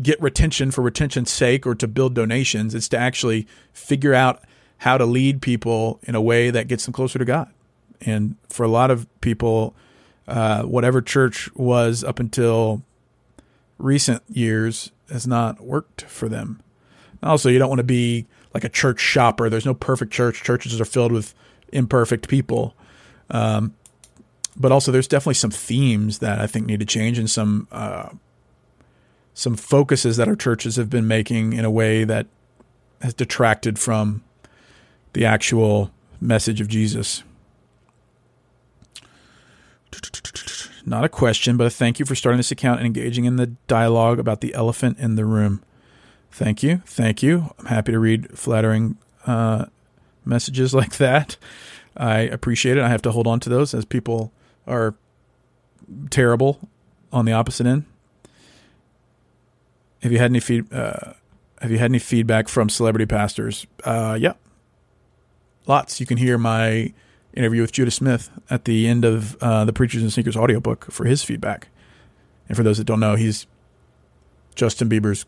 get 0.00 0.20
retention 0.22 0.70
for 0.70 0.82
retention's 0.82 1.30
sake 1.30 1.66
or 1.66 1.74
to 1.74 1.86
build 1.86 2.14
donations. 2.14 2.74
It's 2.74 2.88
to 2.88 2.98
actually 2.98 3.46
figure 3.72 4.14
out 4.14 4.42
how 4.78 4.98
to 4.98 5.04
lead 5.04 5.42
people 5.42 6.00
in 6.04 6.14
a 6.14 6.20
way 6.20 6.50
that 6.50 6.68
gets 6.68 6.84
them 6.84 6.92
closer 6.92 7.18
to 7.18 7.24
God. 7.24 7.50
And 8.00 8.36
for 8.48 8.64
a 8.64 8.68
lot 8.68 8.90
of 8.90 9.06
people, 9.20 9.74
uh, 10.26 10.62
whatever 10.62 11.00
church 11.00 11.52
was 11.54 12.02
up 12.02 12.18
until 12.18 12.82
recent 13.78 14.22
years 14.28 14.90
has 15.10 15.26
not 15.26 15.60
worked 15.60 16.02
for 16.02 16.28
them. 16.28 16.62
Also, 17.22 17.48
you 17.48 17.58
don't 17.58 17.68
want 17.68 17.78
to 17.78 17.84
be 17.84 18.26
like 18.54 18.64
a 18.64 18.68
church 18.68 19.00
shopper. 19.00 19.48
There's 19.48 19.66
no 19.66 19.74
perfect 19.74 20.12
church. 20.12 20.42
Churches 20.42 20.80
are 20.80 20.84
filled 20.84 21.12
with 21.12 21.34
imperfect 21.72 22.28
people. 22.28 22.74
Um, 23.30 23.74
but 24.56 24.72
also 24.72 24.92
there's 24.92 25.08
definitely 25.08 25.34
some 25.34 25.50
themes 25.50 26.18
that 26.18 26.40
I 26.40 26.46
think 26.46 26.66
need 26.66 26.80
to 26.80 26.86
change 26.86 27.18
and 27.18 27.30
some 27.30 27.68
uh, 27.72 28.10
some 29.34 29.56
focuses 29.56 30.16
that 30.18 30.28
our 30.28 30.36
churches 30.36 30.76
have 30.76 30.90
been 30.90 31.06
making 31.06 31.54
in 31.54 31.64
a 31.64 31.70
way 31.70 32.04
that 32.04 32.26
has 33.00 33.14
detracted 33.14 33.78
from 33.78 34.22
the 35.14 35.24
actual 35.24 35.90
message 36.20 36.60
of 36.60 36.68
Jesus. 36.68 37.22
Not 40.84 41.04
a 41.04 41.08
question, 41.08 41.56
but 41.56 41.66
a 41.66 41.70
thank 41.70 41.98
you 41.98 42.04
for 42.04 42.14
starting 42.14 42.38
this 42.38 42.50
account 42.50 42.80
and 42.80 42.86
engaging 42.86 43.24
in 43.24 43.36
the 43.36 43.46
dialogue 43.68 44.18
about 44.18 44.40
the 44.40 44.52
elephant 44.54 44.98
in 44.98 45.14
the 45.14 45.24
room. 45.24 45.62
Thank 46.30 46.62
you. 46.62 46.82
Thank 46.86 47.22
you. 47.22 47.54
I'm 47.58 47.66
happy 47.66 47.92
to 47.92 47.98
read 47.98 48.36
flattering 48.36 48.96
uh, 49.26 49.66
messages 50.24 50.74
like 50.74 50.96
that. 50.96 51.36
I 51.96 52.20
appreciate 52.20 52.78
it. 52.78 52.82
I 52.82 52.88
have 52.88 53.02
to 53.02 53.12
hold 53.12 53.26
on 53.26 53.38
to 53.40 53.50
those 53.50 53.74
as 53.74 53.84
people 53.84 54.32
are 54.66 54.94
terrible 56.10 56.68
on 57.12 57.24
the 57.24 57.32
opposite 57.32 57.66
end. 57.66 57.84
Have 60.02 60.12
you 60.12 60.18
had 60.18 60.30
any 60.30 60.40
feed? 60.40 60.72
Uh, 60.72 61.14
have 61.60 61.70
you 61.70 61.78
had 61.78 61.90
any 61.90 61.98
feedback 61.98 62.48
from 62.48 62.68
celebrity 62.68 63.06
pastors? 63.06 63.66
Uh, 63.84 64.16
yeah, 64.20 64.32
lots. 65.66 66.00
You 66.00 66.06
can 66.06 66.16
hear 66.16 66.38
my 66.38 66.92
interview 67.34 67.60
with 67.60 67.72
Judah 67.72 67.90
Smith 67.90 68.30
at 68.50 68.64
the 68.64 68.88
end 68.88 69.04
of 69.04 69.36
uh, 69.40 69.64
the 69.64 69.72
Preachers 69.72 70.02
and 70.02 70.12
Sneakers 70.12 70.36
audiobook 70.36 70.90
for 70.90 71.04
his 71.04 71.22
feedback. 71.22 71.68
And 72.48 72.56
for 72.56 72.62
those 72.62 72.78
that 72.78 72.84
don't 72.84 73.00
know, 73.00 73.14
he's 73.14 73.46
Justin 74.54 74.88
Bieber's 74.88 75.24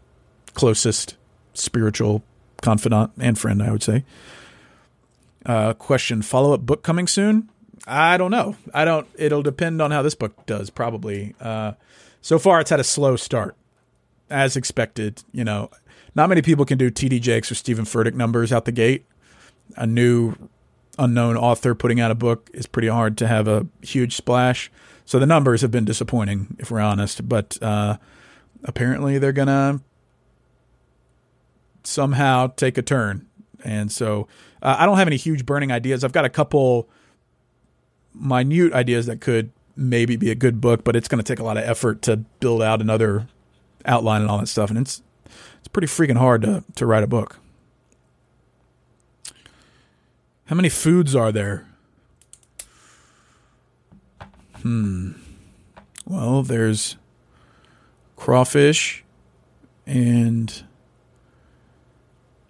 closest 0.55 1.16
spiritual 1.55 2.23
confidant 2.61 3.12
and 3.18 3.38
friend, 3.38 3.62
I 3.62 3.70
would 3.70 3.83
say. 3.83 4.05
Uh, 5.47 5.73
question: 5.75 6.20
Follow 6.23 6.53
up 6.53 6.62
book 6.62 6.83
coming 6.83 7.07
soon? 7.07 7.49
I 7.87 8.16
don't 8.16 8.30
know. 8.30 8.56
I 8.72 8.84
don't. 8.84 9.06
It'll 9.16 9.42
depend 9.42 9.82
on 9.82 9.90
how 9.90 10.02
this 10.02 10.14
book 10.14 10.46
does. 10.46 10.70
Probably. 10.70 11.34
Uh, 11.40 11.72
so 12.20 12.38
far, 12.38 12.60
it's 12.60 12.70
had 12.70 12.80
a 12.80 12.84
slow 12.84 13.16
start, 13.16 13.56
as 14.30 14.56
expected. 14.56 15.22
You 15.32 15.44
know, 15.44 15.70
not 16.14 16.28
many 16.28 16.42
people 16.42 16.64
can 16.64 16.78
do 16.78 16.90
T.D. 16.90 17.20
Jakes 17.20 17.50
or 17.50 17.54
Stephen 17.54 17.84
Furtick 17.84 18.14
numbers 18.14 18.52
out 18.52 18.64
the 18.64 18.72
gate. 18.72 19.04
A 19.76 19.87
new 19.87 20.34
unknown 20.98 21.37
author 21.37 21.74
putting 21.74 22.00
out 22.00 22.10
a 22.10 22.14
book 22.14 22.50
is 22.54 22.66
pretty 22.66 22.88
hard 22.88 23.18
to 23.18 23.26
have 23.26 23.48
a 23.48 23.66
huge 23.82 24.14
splash. 24.14 24.70
So 25.04 25.18
the 25.18 25.26
numbers 25.26 25.60
have 25.60 25.70
been 25.70 25.84
disappointing, 25.84 26.56
if 26.58 26.70
we're 26.70 26.80
honest. 26.80 27.28
But 27.28 27.58
uh, 27.62 27.98
apparently, 28.64 29.18
they're 29.18 29.32
gonna 29.32 29.80
somehow 31.82 32.48
take 32.56 32.78
a 32.78 32.82
turn. 32.82 33.26
And 33.62 33.90
so 33.90 34.28
uh, 34.62 34.76
I 34.78 34.87
don't 34.87 34.98
have 34.98 35.06
any 35.06 35.16
huge 35.16 35.44
burning 35.46 35.72
ideas. 35.72 36.04
I've 36.04 36.12
got 36.12 36.24
a 36.24 36.30
couple 36.30 36.88
minute 38.14 38.72
ideas 38.72 39.07
that 39.07 39.20
could 39.20 39.50
maybe 39.77 40.16
be 40.16 40.31
a 40.31 40.35
good 40.35 40.61
book, 40.61 40.85
but 40.85 40.96
it's 40.96 41.09
going 41.09 41.22
to 41.22 41.24
take 41.24 41.40
a 41.40 41.44
lot 41.44 41.57
of 41.57 41.64
effort 41.64 42.03
to 42.03 42.18
build 42.40 42.62
out 42.62 42.81
another 42.81 43.27
outline 43.85 44.22
and 44.22 44.31
all 44.31 44.38
that 44.38 44.46
stuff. 44.46 44.70
And 44.70 44.79
it's 44.79 45.03
it's 45.59 45.68
pretty 45.68 45.88
freaking 45.88 46.18
hard 46.18 46.42
to 46.42 46.64
to 46.77 46.87
write 46.87 47.03
a 47.03 47.09
book. 47.09 47.38
How 50.46 50.57
many 50.57 50.68
foods 50.68 51.16
are 51.16 51.33
there? 51.33 51.66
Hmm. 54.61 55.12
Well, 56.07 56.42
there's 56.42 56.96
crawfish 58.16 59.05
and 59.87 60.64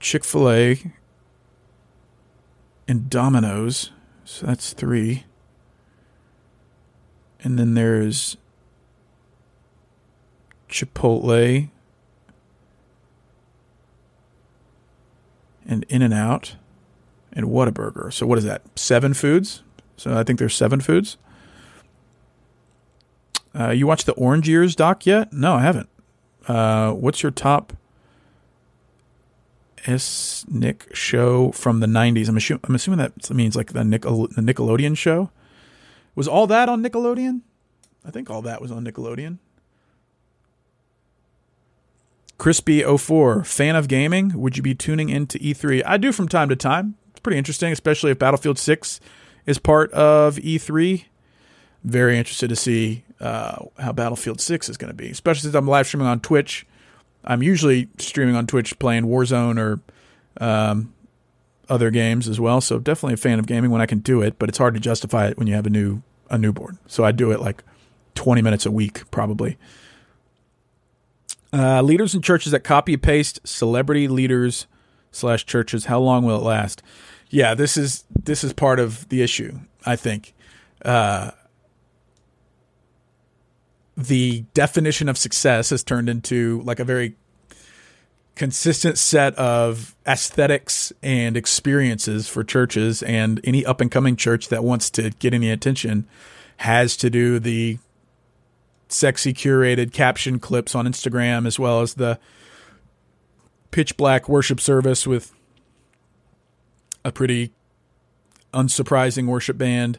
Chick 0.01 0.25
fil 0.25 0.51
A 0.51 0.93
and 2.89 3.09
Domino's. 3.09 3.91
So 4.25 4.47
that's 4.47 4.73
three. 4.73 5.25
And 7.45 7.59
then 7.59 7.75
there's 7.75 8.37
Chipotle 10.69 11.69
and 15.67 15.85
In 15.89 16.03
and 16.03 16.13
Out 16.15 16.57
and 17.33 17.47
Whataburger. 17.47 18.13
So 18.13 18.27
what 18.27 18.39
is 18.39 18.45
that? 18.45 18.63
Seven 18.77 19.15
foods. 19.15 19.63
So 19.97 20.17
I 20.17 20.25
think 20.25 20.39
there's 20.39 20.55
seven 20.55 20.81
foods. 20.81 21.17
Uh, 23.55 23.71
you 23.71 23.87
watched 23.87 24.07
the 24.07 24.13
Orange 24.15 24.49
Years 24.49 24.75
doc 24.75 25.07
yet? 25.07 25.33
No, 25.33 25.55
I 25.55 25.61
haven't. 25.61 25.89
Uh, 26.49 26.93
what's 26.93 27.23
your 27.23 27.31
top 27.31 27.73
ethnic 29.87 30.89
show 30.95 31.53
from 31.53 31.81
the 31.81 31.87
'90s? 31.87 32.29
I'm, 32.29 32.61
I'm 32.65 32.75
assuming 32.75 32.99
that 32.99 33.31
means 33.31 33.55
like 33.55 33.73
the, 33.73 33.85
Nickel- 33.85 34.29
the 34.29 34.43
Nickelodeon 34.43 34.97
show. 34.97 35.31
Was 36.15 36.29
all 36.29 36.47
that 36.47 36.69
on 36.69 36.83
Nickelodeon? 36.83 37.43
I 38.05 38.11
think 38.11 38.31
all 38.31 38.43
that 38.43 38.61
was 38.61 38.71
on 38.71 38.85
Nickelodeon. 38.85 39.39
Crispy04, 42.39 43.47
fan 43.47 43.77
of 43.77 43.89
gaming? 43.89 44.33
Would 44.35 44.57
you 44.57 44.63
be 44.63 44.75
tuning 44.75 45.09
into 45.09 45.39
E3? 45.39 45.83
I 45.87 45.97
do 45.97 46.13
from 46.13 46.29
time 46.29 46.49
to 46.49 46.57
time. 46.57 46.97
It's 47.11 47.21
pretty 47.21 47.39
interesting, 47.39 47.73
especially 47.73 48.11
if 48.11 48.19
Battlefield 48.19 48.59
6 48.59 49.01
is 49.47 49.59
part 49.59 49.93
of 49.93 50.37
E3. 50.37 51.05
Very 51.85 52.19
interested 52.19 52.49
to 52.49 52.57
see 52.57 53.05
uh, 53.21 53.65
how 53.79 53.93
Battlefield 53.93 54.41
6 54.41 54.69
is 54.69 54.77
going 54.77 54.89
to 54.91 54.95
be, 54.95 55.11
especially 55.11 55.43
since 55.43 55.55
I'm 55.55 55.69
live 55.69 55.87
streaming 55.87 56.09
on 56.09 56.21
Twitch. 56.21 56.67
I'm 57.25 57.43
usually 57.43 57.89
streaming 57.99 58.37
on 58.37 58.47
Twitch 58.47 58.79
playing 58.79 59.05
Warzone 59.05 59.59
or 59.59 59.81
um, 60.45 60.94
other 61.69 61.91
games 61.91 62.29
as 62.29 62.41
well. 62.41 62.61
So 62.61 62.79
definitely 62.79 63.15
a 63.15 63.19
fan 63.19 63.39
of 63.39 63.47
gaming 63.47 63.71
when 63.71 63.81
I 63.81 63.87
can 63.87 63.99
do 63.99 64.23
it, 64.23 64.39
but 64.39 64.49
it's 64.49 64.59
hard 64.59 64.75
to 64.75 64.81
justify 64.81 65.27
it 65.29 65.39
when 65.39 65.47
you 65.47 65.55
have 65.55 65.67
a 65.67 65.71
new 65.71 66.03
a 66.31 66.39
newborn. 66.39 66.79
So 66.87 67.05
I 67.05 67.13
do 67.13 67.31
it 67.33 67.41
like 67.41 67.63
20 68.15 68.43
minutes 68.43 68.67
a 68.67 68.71
week 68.71 69.11
probably. 69.11 69.59
Uh, 71.53 71.83
leaders 71.83 72.15
in 72.15 72.23
churches 72.23 72.51
that 72.53 72.61
copy 72.61 72.97
paste 72.97 73.41
celebrity 73.45 74.09
leaders 74.09 74.67
slash 75.13 75.47
churches. 75.47 75.85
How 75.85 76.01
long 76.01 76.25
will 76.25 76.37
it 76.37 76.43
last? 76.43 76.83
Yeah, 77.31 77.55
this 77.55 77.77
is 77.77 78.05
this 78.11 78.43
is 78.43 78.53
part 78.53 78.81
of 78.81 79.09
the 79.09 79.23
issue. 79.23 79.61
I 79.87 79.97
think 79.97 80.35
uh, 80.85 81.31
the 83.97 84.45
definition 84.55 85.09
of 85.09 85.17
success 85.17 85.71
has 85.71 85.85
turned 85.85 86.09
into 86.09 86.63
like 86.63 86.81
a 86.81 86.85
very 86.85 87.17
consistent 88.35 88.99
set 88.99 89.35
of 89.37 89.95
aesthetics 90.07 90.93
and 91.03 91.37
experiences 91.37 92.29
for 92.29 92.43
churches 92.43 93.03
and 93.03 93.41
any 93.45 93.65
up 93.65 93.81
and 93.81 93.91
coming 93.91 94.17
church 94.17 94.49
that 94.49 94.65
wants 94.65 94.91
to 94.91 95.11
get 95.11 95.33
any 95.33 95.51
attention 95.51 96.07
has 96.59 96.97
to 96.97 97.11
do 97.11 97.39
the 97.39 97.79
sexy 98.89 99.33
curated 99.33 99.93
caption 99.93 100.39
clips 100.39 100.75
on 100.75 100.87
Instagram 100.87 101.47
as 101.47 101.59
well 101.59 101.81
as 101.81 101.95
the 101.95 102.19
pitch 103.71 103.97
black 103.97 104.29
worship 104.29 104.61
service 104.61 105.07
with 105.07 105.33
a 107.05 107.13
pretty 107.13 107.53
unsurprising 108.53 109.27
worship 109.27 109.59
band. 109.59 109.99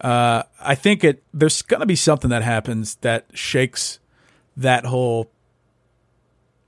Uh, 0.00 0.42
I 0.60 0.74
think 0.74 1.04
it 1.04 1.22
there's 1.32 1.62
going 1.62 1.80
to 1.80 1.86
be 1.86 1.96
something 1.96 2.30
that 2.30 2.42
happens 2.42 2.96
that 2.96 3.26
shakes 3.34 3.98
that 4.56 4.86
whole 4.86 5.30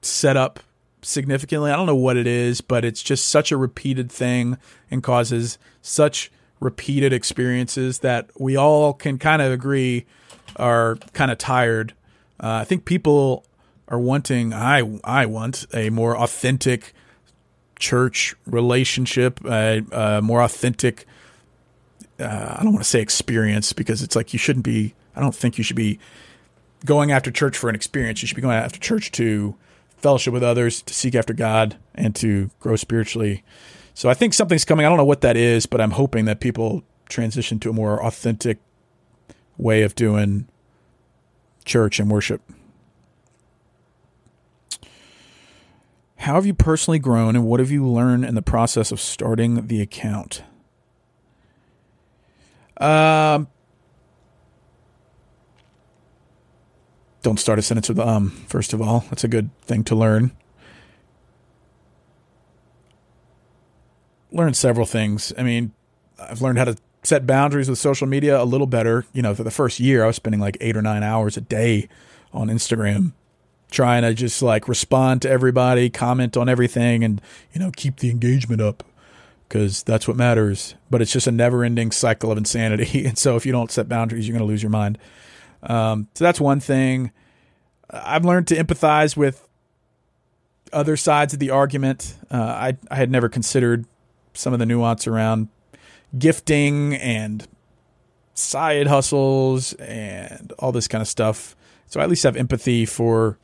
setup 0.03 0.61
significantly. 1.05 1.71
I 1.71 1.77
don't 1.77 1.87
know 1.87 1.95
what 1.95 2.17
it 2.17 2.27
is, 2.27 2.61
but 2.61 2.85
it's 2.85 3.03
just 3.03 3.29
such 3.29 3.53
a 3.53 3.57
repeated 3.57 4.11
thing 4.11 4.59
and 4.91 5.03
causes 5.03 5.59
such 5.83 6.31
repeated 6.61 7.13
experiences 7.13 8.01
that 8.01 8.31
we 8.39 8.57
all 8.57 8.93
can 8.93 9.19
kind 9.19 9.43
of 9.43 9.53
agree 9.53 10.07
are 10.57 10.97
kind 11.13 11.31
of 11.31 11.39
tired. 11.39 11.95
Uh, 12.41 12.61
I 12.63 12.65
think 12.65 12.85
people 12.85 13.45
are 13.89 13.99
wanting. 13.99 14.53
I 14.53 14.99
I 15.05 15.27
want 15.27 15.67
a 15.75 15.91
more 15.91 16.17
authentic 16.17 16.95
church 17.79 18.35
relationship, 18.47 19.45
a, 19.45 19.83
a 19.93 20.23
more 20.23 20.43
authentic. 20.43 21.07
Uh, 22.19 22.57
I 22.59 22.63
don't 22.63 22.73
want 22.73 22.85
to 22.85 22.89
say 22.89 23.01
experience 23.01 23.73
because 23.73 24.03
it's 24.03 24.17
like 24.17 24.33
you 24.33 24.39
shouldn't 24.39 24.65
be. 24.65 24.95
I 25.17 25.21
don't 25.21 25.35
think 25.35 25.59
you 25.59 25.65
should 25.65 25.77
be 25.77 25.99
going 26.85 27.13
after 27.13 27.31
church 27.31 27.57
for 27.57 27.69
an 27.69 27.75
experience. 27.75 28.23
You 28.23 28.29
should 28.29 28.37
be 28.37 28.43
going 28.43 28.57
after 28.57 28.79
church 28.79 29.13
to 29.13 29.55
fellowship 30.05 30.35
with 30.35 30.43
others, 30.43 30.83
to 30.83 30.93
seek 30.93 31.15
after 31.15 31.33
God, 31.33 31.79
and 31.95 32.15
to 32.17 32.51
grow 32.61 32.77
spiritually. 32.77 33.43
So 33.95 34.11
I 34.11 34.15
think 34.15 34.35
something's 34.35 34.67
coming. 34.67 34.85
I 34.85 34.91
don't 34.91 34.99
know 34.99 35.05
what 35.05 35.23
that 35.23 35.35
is, 35.35 35.65
but 35.65 35.81
I'm 35.81 35.93
hoping 35.93 36.27
that 36.27 36.41
people 36.41 36.83
transition 37.09 37.59
to 37.61 37.71
a 37.71 37.73
more 37.73 38.05
authentic 38.05 38.59
way 39.57 39.83
of 39.83 39.95
doing 39.95 40.47
church 41.65 41.99
and 41.99 42.11
worship. 42.11 42.43
How 46.17 46.35
have 46.35 46.45
you 46.45 46.53
personally 46.53 46.99
grown 46.99 47.35
and 47.35 47.47
what 47.47 47.59
have 47.61 47.71
you 47.71 47.87
learned 47.89 48.27
in 48.27 48.35
the 48.35 48.43
process 48.43 48.93
of 48.93 49.01
starting 49.01 49.69
the 49.69 49.81
account? 49.81 50.43
Um, 52.77 53.49
don't 57.25 57.41
start 57.41 57.59
a 57.59 57.63
sentence 57.63 57.89
with 57.89 57.99
um, 57.99 58.31
first 58.47 58.73
of 58.73 58.81
all. 58.81 59.01
That's 59.09 59.25
a 59.25 59.29
good 59.29 59.51
thing 59.63 59.83
to 59.85 59.97
learn. 59.97 60.31
Learned 64.31 64.57
several 64.57 64.87
things. 64.87 65.33
I 65.39 65.43
mean, 65.43 65.73
I've 66.21 66.43
learned 66.43 66.59
how 66.59 66.67
to 66.67 66.77
set 67.03 67.27
boundaries 67.27 67.69
with 67.69 67.79
social 67.79 68.07
media 68.07 68.41
a 68.41 68.45
little 68.45 68.67
better. 68.67 69.07
You 69.13 69.23
know, 69.23 69.35
for 69.35 69.43
the 69.43 69.51
first 69.51 69.81
year, 69.81 70.05
I 70.05 70.07
was 70.07 70.17
spending 70.17 70.41
like 70.41 70.59
eight 70.61 70.77
or 70.77 70.83
nine 70.83 71.03
hours 71.03 71.37
a 71.37 71.41
day 71.41 71.89
on 72.33 72.49
Instagram 72.49 73.13
trying 73.71 74.03
to 74.03 74.13
just 74.13 74.43
like 74.43 74.69
respond 74.69 75.23
to 75.23 75.31
everybody, 75.31 75.89
comment 75.89 76.37
on 76.37 76.49
everything, 76.49 77.03
and, 77.03 77.23
you 77.53 77.59
know, 77.59 77.71
keep 77.75 77.97
the 77.97 78.11
engagement 78.11 78.61
up 78.61 78.85
because 79.49 79.83
that's 79.83 80.07
what 80.07 80.17
matters. 80.17 80.75
But 80.91 81.01
it's 81.01 81.13
just 81.13 81.27
a 81.27 81.33
never 81.33 81.65
ending 81.65 81.91
cycle 81.91 82.31
of 82.31 82.39
insanity. 82.39 83.07
And 83.07 83.17
so 83.17 83.35
if 83.37 83.47
you 83.47 83.53
don't 83.53 83.71
set 83.71 83.89
boundaries, 83.89 84.29
you're 84.29 84.37
going 84.37 84.47
to 84.47 84.53
lose 84.53 84.63
your 84.63 84.71
mind. 84.71 84.99
Um, 85.65 86.09
so 86.15 86.25
that's 86.25 86.41
one 86.41 86.61
thing. 86.61 87.11
I've 87.91 88.25
learned 88.25 88.49
to 88.49 88.57
empathize 88.57 89.17
with 89.17 89.49
other 90.73 90.97
sides 90.97 91.33
of 91.33 91.39
the 91.39 91.51
argument. 91.51 92.17
Uh, 92.31 92.37
I, 92.37 92.77
I 92.91 92.97
had 92.97 93.11
never 93.11 93.29
considered 93.29 93.87
some 94.35 94.53
of 94.53 94.59
the 94.59 94.67
nuance 94.67 95.07
around 95.07 95.49
gifting 96.19 96.95
and 96.95 97.47
side 98.35 98.89
hustles 98.89 99.73
and 99.75 100.53
all 100.59 100.73
this 100.73 100.89
kind 100.89 101.01
of 101.01 101.09
stuff. 101.09 101.57
So 101.87 102.01
I 102.01 102.05
at 102.05 102.11
least 102.11 102.25
have 102.25 102.37
empathy 102.37 102.85
for 102.87 103.39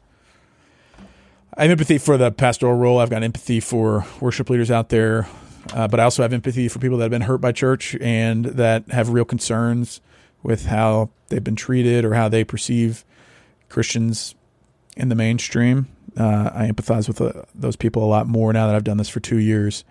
I 1.57 1.63
have 1.63 1.73
empathy 1.73 1.99
for 1.99 2.17
the 2.17 2.31
pastoral 2.31 2.75
role. 2.75 2.99
I've 2.99 3.11
got 3.11 3.23
empathy 3.23 3.61
for 3.61 4.07
worship 4.21 4.49
leaders 4.51 4.71
out 4.71 4.89
there, 4.89 5.29
uh, 5.75 5.89
but 5.89 6.01
I 6.01 6.05
also 6.05 6.23
have 6.23 6.33
empathy 6.33 6.69
for 6.69 6.79
people 6.79 6.97
that 6.99 7.05
have 7.05 7.11
been 7.11 7.23
hurt 7.23 7.41
by 7.41 7.53
church 7.53 7.97
and 8.01 8.45
that 8.47 8.89
have 8.91 9.11
real 9.11 9.25
concerns 9.25 10.01
with 10.43 10.67
how 10.67 11.11
they've 11.29 11.45
been 11.45 11.57
treated 11.57 12.05
or 12.05 12.15
how 12.15 12.29
they 12.29 12.45
perceive 12.45 13.05
Christians 13.69 14.35
in 14.97 15.09
the 15.09 15.15
mainstream. 15.15 15.89
Uh, 16.17 16.51
I 16.53 16.71
empathize 16.71 17.07
with 17.07 17.21
uh, 17.21 17.45
those 17.55 17.77
people 17.77 18.05
a 18.05 18.07
lot 18.07 18.27
more 18.27 18.53
now 18.53 18.67
that 18.67 18.75
I've 18.75 18.85
done 18.85 18.97
this 18.97 19.09
for 19.09 19.21
two 19.21 19.39
years. 19.39 19.85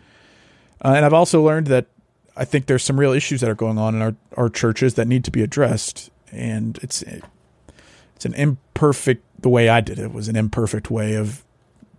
Uh, 0.83 0.93
and 0.95 1.05
I've 1.05 1.13
also 1.13 1.41
learned 1.41 1.67
that 1.67 1.87
I 2.35 2.45
think 2.45 2.65
there's 2.65 2.83
some 2.83 2.99
real 2.99 3.11
issues 3.11 3.41
that 3.41 3.49
are 3.49 3.55
going 3.55 3.77
on 3.77 3.95
in 3.95 4.01
our, 4.01 4.15
our 4.37 4.49
churches 4.49 4.95
that 4.95 5.07
need 5.07 5.23
to 5.25 5.31
be 5.31 5.41
addressed. 5.41 6.09
And 6.31 6.77
it's 6.81 7.01
it's 7.01 8.25
an 8.25 8.33
imperfect 8.33 9.23
the 9.41 9.49
way 9.49 9.69
I 9.69 9.81
did 9.81 9.99
it 9.99 10.11
was 10.11 10.27
an 10.27 10.35
imperfect 10.35 10.91
way 10.91 11.15
of 11.15 11.43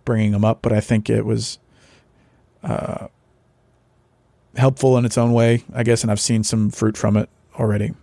bringing 0.05 0.31
them 0.31 0.45
up, 0.45 0.61
but 0.61 0.71
I 0.71 0.79
think 0.79 1.09
it 1.09 1.25
was 1.25 1.59
uh, 2.63 3.07
helpful 4.55 4.97
in 4.97 5.05
its 5.05 5.17
own 5.17 5.33
way, 5.33 5.63
I 5.73 5.83
guess, 5.83 6.03
and 6.03 6.11
I've 6.11 6.19
seen 6.19 6.43
some 6.43 6.69
fruit 6.69 6.97
from 6.97 7.17
it 7.17 7.29
already. 7.59 7.93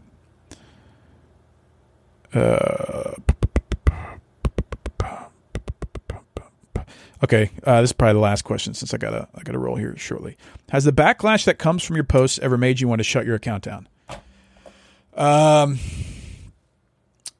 Okay, 7.20 7.50
uh, 7.64 7.80
this 7.80 7.90
is 7.90 7.92
probably 7.92 8.14
the 8.14 8.20
last 8.20 8.42
question 8.42 8.74
since 8.74 8.94
I 8.94 8.96
gotta 8.96 9.28
I 9.34 9.42
gotta 9.42 9.58
roll 9.58 9.74
here 9.74 9.96
shortly. 9.96 10.36
Has 10.68 10.84
the 10.84 10.92
backlash 10.92 11.44
that 11.46 11.58
comes 11.58 11.82
from 11.82 11.96
your 11.96 12.04
posts 12.04 12.38
ever 12.38 12.56
made 12.56 12.80
you 12.80 12.86
want 12.86 13.00
to 13.00 13.04
shut 13.04 13.26
your 13.26 13.34
account 13.34 13.64
down? 13.64 13.88
Um, 15.16 15.80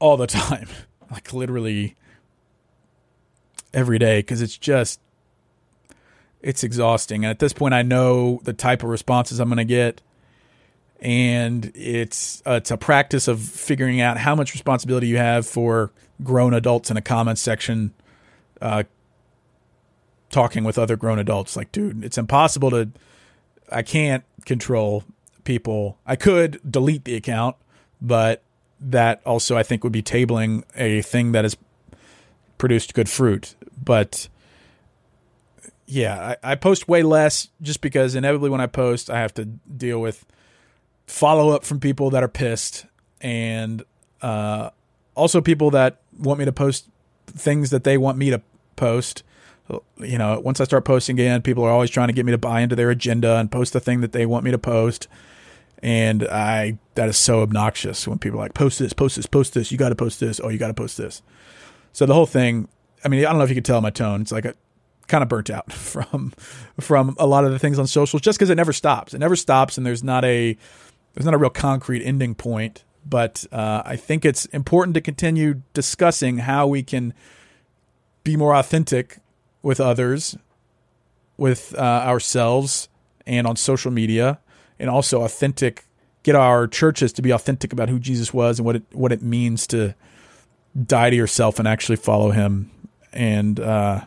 all 0.00 0.16
the 0.16 0.26
time, 0.26 0.68
like 1.10 1.32
literally 1.32 1.94
every 3.72 4.00
day, 4.00 4.18
because 4.18 4.42
it's 4.42 4.58
just 4.58 5.00
it's 6.42 6.64
exhausting. 6.64 7.24
And 7.24 7.30
at 7.30 7.38
this 7.38 7.52
point, 7.52 7.72
I 7.74 7.82
know 7.82 8.40
the 8.42 8.52
type 8.52 8.82
of 8.82 8.88
responses 8.88 9.38
I'm 9.38 9.48
going 9.48 9.58
to 9.58 9.64
get, 9.64 10.00
and 11.00 11.70
it's 11.74 12.42
uh, 12.46 12.52
it's 12.52 12.70
a 12.70 12.76
practice 12.76 13.28
of 13.28 13.40
figuring 13.40 14.00
out 14.00 14.18
how 14.18 14.34
much 14.34 14.52
responsibility 14.52 15.06
you 15.06 15.16
have 15.16 15.46
for 15.46 15.92
grown 16.22 16.54
adults 16.54 16.90
in 16.90 16.96
a 16.96 17.02
comment 17.02 17.38
section. 17.38 17.92
Uh, 18.60 18.82
talking 20.30 20.64
with 20.64 20.78
other 20.78 20.96
grown 20.96 21.18
adults 21.18 21.56
like 21.56 21.72
dude 21.72 22.04
it's 22.04 22.18
impossible 22.18 22.70
to 22.70 22.88
i 23.72 23.82
can't 23.82 24.24
control 24.44 25.04
people 25.44 25.96
i 26.06 26.14
could 26.14 26.60
delete 26.70 27.04
the 27.04 27.14
account 27.14 27.56
but 28.00 28.42
that 28.80 29.22
also 29.24 29.56
i 29.56 29.62
think 29.62 29.82
would 29.82 29.92
be 29.92 30.02
tabling 30.02 30.62
a 30.76 31.00
thing 31.02 31.32
that 31.32 31.44
has 31.44 31.56
produced 32.58 32.92
good 32.92 33.08
fruit 33.08 33.54
but 33.82 34.28
yeah 35.86 36.36
I, 36.42 36.52
I 36.52 36.54
post 36.56 36.88
way 36.88 37.02
less 37.02 37.48
just 37.62 37.80
because 37.80 38.14
inevitably 38.14 38.50
when 38.50 38.60
i 38.60 38.66
post 38.66 39.08
i 39.08 39.18
have 39.18 39.32
to 39.34 39.46
deal 39.46 39.98
with 39.98 40.26
follow 41.08 41.50
up 41.50 41.64
from 41.64 41.80
people 41.80 42.10
that 42.10 42.22
are 42.22 42.28
pissed 42.28 42.86
and 43.20 43.82
uh, 44.22 44.70
also 45.16 45.40
people 45.40 45.70
that 45.72 46.00
want 46.16 46.38
me 46.38 46.44
to 46.44 46.52
post 46.52 46.86
things 47.26 47.70
that 47.70 47.82
they 47.82 47.98
want 47.98 48.16
me 48.16 48.30
to 48.30 48.40
post 48.76 49.24
you 49.98 50.18
know, 50.18 50.40
once 50.40 50.60
I 50.60 50.64
start 50.64 50.84
posting 50.84 51.16
again, 51.16 51.42
people 51.42 51.64
are 51.64 51.70
always 51.70 51.90
trying 51.90 52.08
to 52.08 52.14
get 52.14 52.24
me 52.24 52.32
to 52.32 52.38
buy 52.38 52.60
into 52.60 52.76
their 52.76 52.90
agenda 52.90 53.36
and 53.36 53.50
post 53.50 53.72
the 53.72 53.80
thing 53.80 54.00
that 54.00 54.12
they 54.12 54.26
want 54.26 54.44
me 54.44 54.50
to 54.50 54.58
post. 54.58 55.08
And 55.82 56.24
I, 56.24 56.78
that 56.94 57.08
is 57.08 57.16
so 57.16 57.42
obnoxious 57.42 58.08
when 58.08 58.18
people 58.18 58.40
are 58.40 58.44
like, 58.44 58.54
post 58.54 58.78
this, 58.78 58.92
post 58.92 59.16
this, 59.16 59.26
post 59.26 59.54
this. 59.54 59.70
You 59.70 59.78
got 59.78 59.90
to 59.90 59.94
post 59.94 60.20
this. 60.20 60.40
Oh, 60.42 60.48
you 60.48 60.58
got 60.58 60.68
to 60.68 60.74
post 60.74 60.96
this. 60.96 61.22
So 61.92 62.06
the 62.06 62.14
whole 62.14 62.26
thing, 62.26 62.68
I 63.04 63.08
mean, 63.08 63.20
I 63.20 63.30
don't 63.30 63.38
know 63.38 63.44
if 63.44 63.50
you 63.50 63.56
can 63.56 63.64
tell 63.64 63.80
my 63.80 63.90
tone. 63.90 64.22
It's 64.22 64.32
like 64.32 64.44
a 64.44 64.54
kind 65.06 65.22
of 65.22 65.28
burnt 65.28 65.50
out 65.50 65.72
from, 65.72 66.32
from 66.80 67.14
a 67.18 67.26
lot 67.26 67.44
of 67.44 67.52
the 67.52 67.58
things 67.58 67.78
on 67.78 67.86
social 67.86 68.18
just 68.18 68.38
because 68.38 68.50
it 68.50 68.56
never 68.56 68.72
stops. 68.72 69.14
It 69.14 69.18
never 69.18 69.36
stops. 69.36 69.76
And 69.76 69.86
there's 69.86 70.02
not 70.02 70.24
a, 70.24 70.56
there's 71.18 71.26
not 71.26 71.34
a 71.34 71.38
real 71.38 71.50
concrete 71.50 72.04
ending 72.04 72.36
point. 72.36 72.84
But 73.04 73.44
uh, 73.50 73.82
I 73.84 73.96
think 73.96 74.24
it's 74.24 74.44
important 74.46 74.94
to 74.94 75.00
continue 75.00 75.62
discussing 75.74 76.38
how 76.38 76.68
we 76.68 76.84
can 76.84 77.12
be 78.22 78.36
more 78.36 78.54
authentic 78.54 79.18
with 79.60 79.80
others, 79.80 80.36
with 81.36 81.74
uh, 81.76 81.80
ourselves, 81.80 82.88
and 83.26 83.48
on 83.48 83.56
social 83.56 83.90
media, 83.90 84.38
and 84.78 84.88
also 84.88 85.22
authentic. 85.22 85.86
Get 86.22 86.36
our 86.36 86.68
churches 86.68 87.12
to 87.14 87.22
be 87.22 87.32
authentic 87.32 87.72
about 87.72 87.88
who 87.88 87.98
Jesus 87.98 88.32
was 88.32 88.60
and 88.60 88.66
what 88.66 88.76
it 88.76 88.82
what 88.92 89.10
it 89.10 89.22
means 89.22 89.66
to 89.68 89.96
die 90.80 91.10
to 91.10 91.16
yourself 91.16 91.58
and 91.58 91.66
actually 91.66 91.96
follow 91.96 92.30
Him. 92.30 92.70
And 93.12 93.58
uh, 93.58 94.04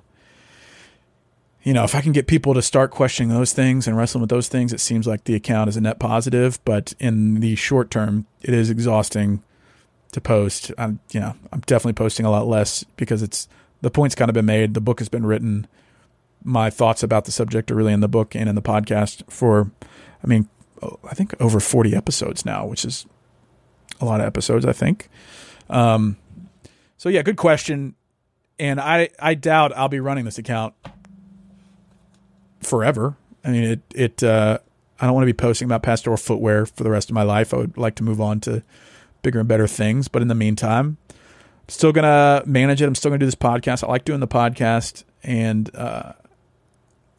you 1.64 1.74
know, 1.74 1.84
if 1.84 1.93
I 1.93 2.01
can 2.01 2.12
get 2.12 2.28
people 2.28 2.53
to 2.55 2.62
start 2.62 2.91
questioning 2.91 3.30
those 3.30 3.53
things 3.53 3.88
and 3.88 3.95
wrestling 3.95 4.22
with 4.22 4.30
those 4.30 4.47
things, 4.47 4.74
it 4.74 4.80
seems 4.80 5.05
like 5.05 5.26
the 5.26 5.36
account 5.36 5.70
is 5.70 5.78
a 5.78 5.82
net 5.82 5.99
positive. 5.99 6.59
But 6.66 6.93
in 6.99 7.39
the 7.39 7.55
short 7.55 7.91
term, 7.91 8.26
it 8.41 8.53
is 8.53 8.70
exhausting 8.70 9.43
to 10.12 10.22
post. 10.22 10.72
I'm, 10.78 10.99
you 11.12 11.20
know, 11.20 11.36
I'm 11.51 11.62
definitely 11.62 11.93
posting 11.93 12.26
a 12.26 12.32
lot 12.32 12.47
less 12.47 12.84
because 12.95 13.22
it's 13.22 13.47
the 13.82 13.91
point's 13.91 14.16
kind 14.16 14.30
of 14.30 14.34
been 14.34 14.45
made. 14.45 14.74
The 14.74 14.82
book 14.82 14.99
has 14.99 15.09
been 15.09 15.26
written. 15.26 15.68
My 16.43 16.72
thoughts 16.72 17.03
about 17.03 17.26
the 17.26 17.32
subject 17.32 17.70
are 17.70 17.76
really 17.76 17.93
in 17.93 17.99
the 17.99 18.07
book 18.07 18.36
and 18.36 18.49
in 18.49 18.55
the 18.55 18.62
podcast 18.62 19.30
for, 19.32 19.70
I 20.24 20.28
mean, 20.28 20.49
I 20.82 21.14
think 21.14 21.36
over 21.39 21.59
40 21.59 21.95
episodes 21.95 22.43
now, 22.43 22.66
which 22.66 22.84
is 22.84 23.05
a 23.99 24.05
lot 24.05 24.20
of 24.20 24.26
episodes, 24.26 24.66
I 24.66 24.74
think. 24.74 25.09
Um, 25.70 26.18
so 26.97 27.07
yeah, 27.07 27.22
good 27.22 27.38
question. 27.38 27.93
And 28.57 28.80
I, 28.80 29.09
I 29.20 29.36
doubt 29.36 29.78
I'll 29.78 29.89
be 29.89 29.99
running 29.99 30.26
this 30.26 30.39
account 30.39 30.74
forever. 32.62 33.16
I 33.43 33.51
mean, 33.51 33.64
it, 33.64 33.82
it, 33.93 34.24
uh, 34.24 34.59
I 34.99 35.05
don't 35.05 35.16
want 35.16 35.24
to 35.24 35.34
be 35.34 35.38
posting 35.38 35.66
about 35.66 35.84
pastoral 35.84 36.18
footwear 36.18 36.66
for 36.66 36.84
the 36.84 36.91
rest 36.91 37.09
of 37.09 37.16
my 37.16 37.24
life. 37.24 37.53
I 37.53 37.57
would 37.57 37.78
like 37.78 37.95
to 37.95 38.03
move 38.03 38.22
on 38.22 38.39
to 38.41 38.64
bigger 39.22 39.39
and 39.39 39.47
better 39.47 39.68
things. 39.68 40.07
But 40.07 40.22
in 40.22 40.28
the 40.28 40.36
meantime, 40.36 40.97
I'm 41.09 41.70
still 41.70 41.91
going 41.91 42.03
to 42.03 42.47
manage 42.47 42.82
it. 42.82 42.86
I'm 42.86 42.95
still 42.95 43.09
going 43.09 43.20
to 43.20 43.26
do 43.26 43.28
this 43.28 43.36
podcast. 43.36 43.84
I 43.84 43.88
like 43.88 44.05
doing 44.05 44.20
the 44.20 44.28
podcast. 44.28 45.03
And 45.24 45.74
uh, 45.76 46.14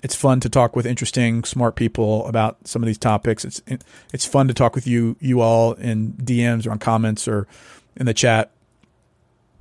it's 0.03 0.15
fun 0.15 0.41
to 0.41 0.49
talk 0.49 0.77
with 0.77 0.87
interesting, 0.87 1.45
smart 1.45 1.77
people 1.77 2.27
about 2.27 2.67
some 2.67 2.83
of 2.83 2.87
these 2.87 2.99
topics. 2.99 3.45
It's 3.45 3.63
it's 4.13 4.27
fun 4.27 4.49
to 4.49 4.55
talk 4.55 4.75
with 4.75 4.87
you 4.87 5.17
you 5.21 5.41
all 5.41 5.75
in 5.75 6.15
DMs 6.15 6.67
or 6.67 6.73
on 6.73 6.79
comments 6.79 7.29
or 7.29 7.47
in 7.97 8.07
the 8.07 8.15
chat 8.15 8.51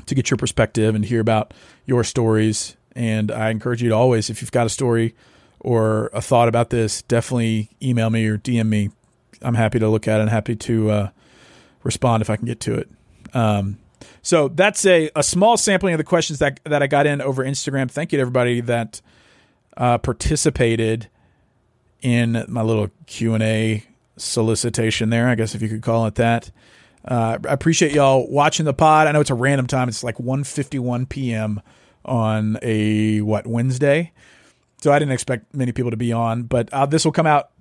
to 0.07 0.15
get 0.15 0.31
your 0.31 0.37
perspective 0.37 0.95
and 0.95 1.05
hear 1.05 1.19
about 1.19 1.53
your 1.85 2.03
stories. 2.03 2.75
And 2.95 3.31
I 3.31 3.51
encourage 3.51 3.81
you 3.83 3.89
to 3.89 3.95
always, 3.95 4.29
if 4.29 4.41
you've 4.41 4.51
got 4.51 4.65
a 4.65 4.69
story 4.69 5.15
or 5.61 6.09
a 6.13 6.21
thought 6.21 6.47
about 6.47 6.69
this, 6.69 7.01
definitely 7.03 7.69
email 7.81 8.09
me 8.09 8.25
or 8.27 8.37
DM 8.37 8.67
me. 8.67 8.89
I'm 9.41 9.55
happy 9.55 9.79
to 9.79 9.89
look 9.89 10.07
at 10.07 10.19
it 10.19 10.21
and 10.21 10.29
happy 10.29 10.55
to 10.55 10.89
uh, 10.89 11.09
respond 11.83 12.21
if 12.21 12.29
I 12.29 12.35
can 12.35 12.45
get 12.45 12.59
to 12.61 12.75
it. 12.75 12.89
Um, 13.33 13.77
so 14.21 14.47
that's 14.47 14.85
a, 14.85 15.09
a 15.15 15.23
small 15.23 15.57
sampling 15.57 15.93
of 15.93 15.97
the 15.97 16.03
questions 16.03 16.39
that 16.39 16.59
that 16.65 16.83
I 16.83 16.87
got 16.87 17.07
in 17.07 17.21
over 17.21 17.43
Instagram. 17.43 17.89
Thank 17.89 18.11
you 18.11 18.17
to 18.17 18.21
everybody 18.21 18.61
that 18.61 19.01
uh, 19.77 19.97
participated 19.97 21.07
in 22.01 22.45
my 22.47 22.61
little 22.61 22.89
Q 23.05 23.33
and 23.33 23.43
A 23.43 23.83
solicitation 24.17 25.09
there. 25.09 25.27
I 25.27 25.35
guess 25.35 25.55
if 25.55 25.61
you 25.61 25.69
could 25.69 25.81
call 25.81 26.05
it 26.05 26.15
that. 26.15 26.51
Uh, 27.03 27.39
I 27.47 27.53
appreciate 27.53 27.93
y'all 27.93 28.29
watching 28.29 28.65
the 28.65 28.73
pod. 28.73 29.07
I 29.07 29.11
know 29.11 29.21
it's 29.21 29.31
a 29.31 29.35
random 29.35 29.65
time. 29.65 29.89
It's 29.89 30.03
like 30.03 30.17
1.51 30.17 31.09
p.m. 31.09 31.61
on 32.05 32.59
a 32.61 33.21
what 33.21 33.47
Wednesday, 33.47 34.11
so 34.81 34.91
I 34.91 34.99
didn't 34.99 35.13
expect 35.13 35.53
many 35.55 35.71
people 35.71 35.91
to 35.91 35.97
be 35.97 36.11
on. 36.11 36.43
But 36.43 36.71
uh, 36.73 36.85
this 36.85 37.05
will 37.05 37.11
come 37.11 37.27
out. 37.27 37.51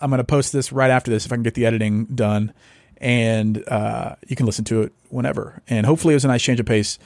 I'm 0.00 0.10
going 0.10 0.18
to 0.18 0.24
post 0.24 0.52
this 0.52 0.72
right 0.72 0.90
after 0.90 1.10
this 1.10 1.26
if 1.26 1.32
I 1.32 1.36
can 1.36 1.42
get 1.42 1.54
the 1.54 1.66
editing 1.66 2.06
done 2.06 2.54
and 3.00 3.66
uh, 3.68 4.16
you 4.28 4.36
can 4.36 4.46
listen 4.46 4.64
to 4.66 4.82
it 4.82 4.92
whenever. 5.08 5.62
And 5.68 5.86
hopefully, 5.86 6.14
it 6.14 6.16
was 6.16 6.24
a 6.24 6.28
nice 6.28 6.42
change 6.42 6.60
of 6.60 6.66
pace. 6.66 6.98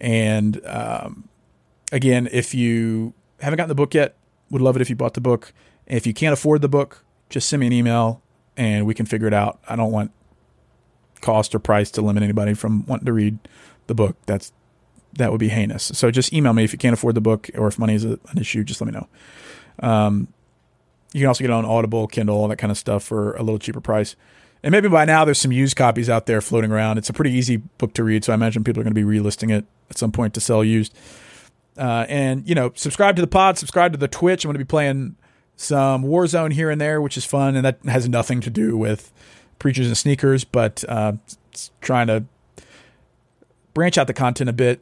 And 0.00 0.64
um, 0.66 1.28
again, 1.92 2.28
if 2.32 2.54
you 2.54 3.14
haven't 3.40 3.56
gotten 3.56 3.68
the 3.68 3.74
book 3.74 3.94
yet, 3.94 4.16
would 4.50 4.62
love 4.62 4.76
it 4.76 4.82
if 4.82 4.90
you 4.90 4.96
bought 4.96 5.14
the 5.14 5.20
book. 5.20 5.52
If 5.86 6.06
you 6.06 6.12
can't 6.12 6.32
afford 6.32 6.62
the 6.62 6.68
book, 6.68 7.04
just 7.30 7.48
send 7.48 7.60
me 7.60 7.66
an 7.66 7.72
email 7.72 8.22
and 8.56 8.86
we 8.86 8.94
can 8.94 9.06
figure 9.06 9.28
it 9.28 9.34
out. 9.34 9.60
I 9.68 9.76
don't 9.76 9.92
want 9.92 10.10
cost 11.20 11.54
or 11.54 11.58
price 11.58 11.90
to 11.92 12.02
limit 12.02 12.22
anybody 12.22 12.54
from 12.54 12.84
wanting 12.86 13.06
to 13.06 13.12
read 13.12 13.38
the 13.86 13.94
book. 13.94 14.16
That's 14.26 14.52
that 15.18 15.30
would 15.30 15.40
be 15.40 15.48
heinous. 15.48 15.84
So 15.94 16.10
just 16.10 16.32
email 16.32 16.52
me 16.52 16.64
if 16.64 16.72
you 16.72 16.78
can't 16.78 16.94
afford 16.94 17.14
the 17.14 17.20
book 17.20 17.50
or 17.54 17.68
if 17.68 17.78
money 17.78 17.94
is 17.94 18.04
an 18.04 18.18
issue. 18.36 18.64
Just 18.64 18.80
let 18.80 18.86
me 18.86 18.92
know. 18.92 19.08
Um, 19.80 20.28
you 21.12 21.20
can 21.20 21.28
also 21.28 21.42
get 21.42 21.50
it 21.50 21.54
on 21.54 21.64
Audible, 21.64 22.06
Kindle, 22.06 22.36
all 22.36 22.48
that 22.48 22.56
kind 22.56 22.70
of 22.70 22.78
stuff 22.78 23.02
for 23.04 23.34
a 23.34 23.42
little 23.42 23.58
cheaper 23.58 23.80
price. 23.80 24.16
And 24.62 24.72
maybe 24.72 24.88
by 24.88 25.04
now 25.04 25.24
there's 25.24 25.38
some 25.38 25.52
used 25.52 25.76
copies 25.76 26.10
out 26.10 26.26
there 26.26 26.40
floating 26.40 26.70
around. 26.70 26.98
It's 26.98 27.08
a 27.08 27.12
pretty 27.12 27.32
easy 27.32 27.56
book 27.56 27.94
to 27.94 28.04
read, 28.04 28.24
so 28.24 28.32
I 28.32 28.34
imagine 28.34 28.64
people 28.64 28.80
are 28.80 28.84
going 28.84 28.94
to 28.94 29.00
be 29.00 29.18
relisting 29.18 29.50
it 29.50 29.64
at 29.90 29.98
some 29.98 30.12
point 30.12 30.34
to 30.34 30.40
sell 30.40 30.64
used. 30.64 30.94
Uh, 31.78 32.06
and 32.08 32.48
you 32.48 32.54
know, 32.54 32.72
subscribe 32.74 33.16
to 33.16 33.22
the 33.22 33.28
pod, 33.28 33.58
subscribe 33.58 33.92
to 33.92 33.98
the 33.98 34.08
Twitch. 34.08 34.44
I'm 34.44 34.48
going 34.48 34.54
to 34.54 34.58
be 34.58 34.64
playing 34.64 35.16
some 35.56 36.04
Warzone 36.04 36.52
here 36.52 36.70
and 36.70 36.80
there, 36.80 37.00
which 37.00 37.16
is 37.16 37.24
fun, 37.24 37.54
and 37.56 37.64
that 37.64 37.78
has 37.86 38.08
nothing 38.08 38.40
to 38.40 38.50
do 38.50 38.76
with 38.76 39.12
preachers 39.58 39.86
and 39.86 39.96
sneakers, 39.96 40.44
but 40.44 40.84
uh, 40.88 41.12
trying 41.80 42.08
to 42.08 42.24
branch 43.72 43.98
out 43.98 44.06
the 44.06 44.14
content 44.14 44.50
a 44.50 44.52
bit 44.52 44.80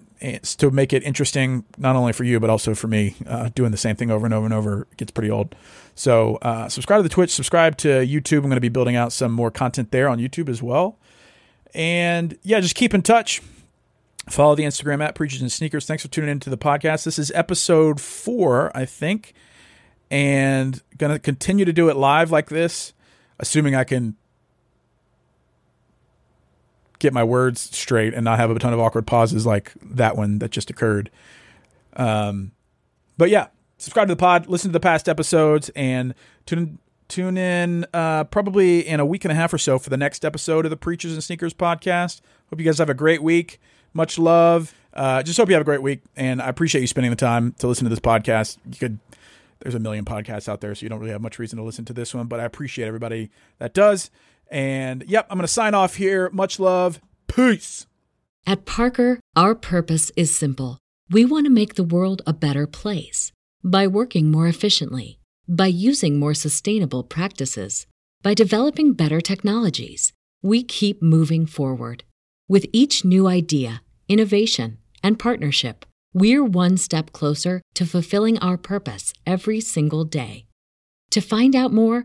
to 0.58 0.70
make 0.70 0.92
it 0.92 1.02
interesting, 1.02 1.64
not 1.76 1.96
only 1.96 2.12
for 2.12 2.24
you, 2.24 2.40
but 2.40 2.50
also 2.50 2.74
for 2.74 2.88
me. 2.88 3.16
Uh, 3.26 3.50
doing 3.54 3.70
the 3.70 3.76
same 3.76 3.96
thing 3.96 4.10
over 4.10 4.26
and 4.26 4.34
over 4.34 4.44
and 4.44 4.54
over 4.54 4.86
gets 4.96 5.10
pretty 5.10 5.30
old. 5.30 5.54
So, 5.94 6.36
uh, 6.36 6.68
subscribe 6.68 6.98
to 6.98 7.02
the 7.02 7.08
Twitch, 7.08 7.30
subscribe 7.30 7.76
to 7.78 7.88
YouTube. 7.88 8.38
I'm 8.38 8.44
going 8.44 8.56
to 8.56 8.60
be 8.60 8.68
building 8.68 8.96
out 8.96 9.12
some 9.12 9.32
more 9.32 9.50
content 9.50 9.90
there 9.90 10.08
on 10.08 10.18
YouTube 10.18 10.48
as 10.48 10.62
well. 10.62 10.98
And 11.74 12.38
yeah, 12.42 12.60
just 12.60 12.74
keep 12.74 12.94
in 12.94 13.02
touch. 13.02 13.42
Follow 14.30 14.54
the 14.54 14.64
Instagram 14.64 15.02
at 15.02 15.14
Preachers 15.14 15.42
and 15.42 15.52
Sneakers. 15.52 15.86
Thanks 15.86 16.02
for 16.02 16.08
tuning 16.08 16.30
into 16.30 16.48
the 16.48 16.56
podcast. 16.56 17.04
This 17.04 17.18
is 17.18 17.30
episode 17.32 18.00
four, 18.00 18.74
I 18.74 18.86
think, 18.86 19.34
and 20.10 20.80
going 20.96 21.12
to 21.12 21.18
continue 21.18 21.66
to 21.66 21.72
do 21.72 21.90
it 21.90 21.96
live 21.96 22.30
like 22.30 22.48
this, 22.48 22.94
assuming 23.38 23.74
I 23.74 23.84
can 23.84 24.16
get 26.98 27.12
my 27.12 27.24
words 27.24 27.60
straight 27.76 28.14
and 28.14 28.24
not 28.24 28.38
have 28.38 28.50
a 28.50 28.58
ton 28.58 28.72
of 28.72 28.80
awkward 28.80 29.06
pauses 29.06 29.46
like 29.46 29.72
that 29.82 30.16
one 30.16 30.38
that 30.38 30.50
just 30.50 30.70
occurred. 30.70 31.10
Um, 31.96 32.52
but 33.16 33.30
yeah, 33.30 33.48
subscribe 33.78 34.08
to 34.08 34.14
the 34.14 34.18
pod, 34.18 34.48
listen 34.48 34.70
to 34.70 34.72
the 34.72 34.80
past 34.80 35.08
episodes, 35.08 35.70
and 35.70 36.14
tune 36.46 36.78
tune 37.08 37.36
in 37.36 37.86
uh, 37.92 38.24
probably 38.24 38.86
in 38.86 38.98
a 38.98 39.06
week 39.06 39.24
and 39.24 39.32
a 39.32 39.34
half 39.34 39.52
or 39.52 39.58
so 39.58 39.78
for 39.78 39.90
the 39.90 39.96
next 39.96 40.24
episode 40.24 40.64
of 40.64 40.70
the 40.70 40.76
Preachers 40.76 41.12
and 41.12 41.22
Sneakers 41.22 41.54
podcast. 41.54 42.20
Hope 42.50 42.58
you 42.58 42.64
guys 42.64 42.78
have 42.78 42.90
a 42.90 42.94
great 42.94 43.22
week. 43.22 43.60
Much 43.92 44.18
love. 44.18 44.74
Uh, 44.92 45.22
just 45.22 45.38
hope 45.38 45.48
you 45.48 45.54
have 45.54 45.60
a 45.60 45.64
great 45.64 45.82
week, 45.82 46.02
and 46.16 46.40
I 46.40 46.48
appreciate 46.48 46.80
you 46.80 46.86
spending 46.86 47.10
the 47.10 47.16
time 47.16 47.52
to 47.58 47.66
listen 47.66 47.84
to 47.84 47.90
this 47.90 48.00
podcast. 48.00 48.58
You 48.70 48.78
could. 48.78 48.98
There's 49.60 49.74
a 49.74 49.80
million 49.80 50.04
podcasts 50.04 50.48
out 50.48 50.60
there, 50.60 50.74
so 50.74 50.82
you 50.82 50.90
don't 50.90 50.98
really 50.98 51.12
have 51.12 51.22
much 51.22 51.38
reason 51.38 51.56
to 51.56 51.62
listen 51.62 51.84
to 51.86 51.92
this 51.92 52.14
one, 52.14 52.26
but 52.26 52.38
I 52.38 52.44
appreciate 52.44 52.86
everybody 52.86 53.30
that 53.58 53.72
does. 53.72 54.10
And 54.50 55.04
yep, 55.06 55.26
I'm 55.30 55.38
going 55.38 55.46
to 55.46 55.52
sign 55.52 55.74
off 55.74 55.96
here. 55.96 56.30
Much 56.30 56.58
love. 56.60 57.00
Peace. 57.26 57.86
At 58.46 58.66
Parker, 58.66 59.20
our 59.34 59.54
purpose 59.54 60.12
is 60.16 60.34
simple. 60.34 60.78
We 61.10 61.24
want 61.24 61.46
to 61.46 61.50
make 61.50 61.74
the 61.74 61.84
world 61.84 62.22
a 62.26 62.32
better 62.32 62.66
place 62.66 63.32
by 63.62 63.86
working 63.86 64.30
more 64.30 64.46
efficiently, 64.46 65.18
by 65.48 65.66
using 65.66 66.18
more 66.18 66.34
sustainable 66.34 67.02
practices, 67.02 67.86
by 68.22 68.34
developing 68.34 68.92
better 68.92 69.20
technologies. 69.20 70.12
We 70.42 70.62
keep 70.62 71.02
moving 71.02 71.46
forward. 71.46 72.04
With 72.48 72.66
each 72.72 73.04
new 73.04 73.26
idea, 73.26 73.82
innovation, 74.08 74.78
and 75.02 75.18
partnership, 75.18 75.86
we're 76.12 76.44
one 76.44 76.76
step 76.76 77.12
closer 77.12 77.62
to 77.74 77.86
fulfilling 77.86 78.38
our 78.38 78.56
purpose 78.56 79.12
every 79.26 79.60
single 79.60 80.04
day. 80.04 80.46
To 81.10 81.20
find 81.20 81.56
out 81.56 81.72
more, 81.72 82.04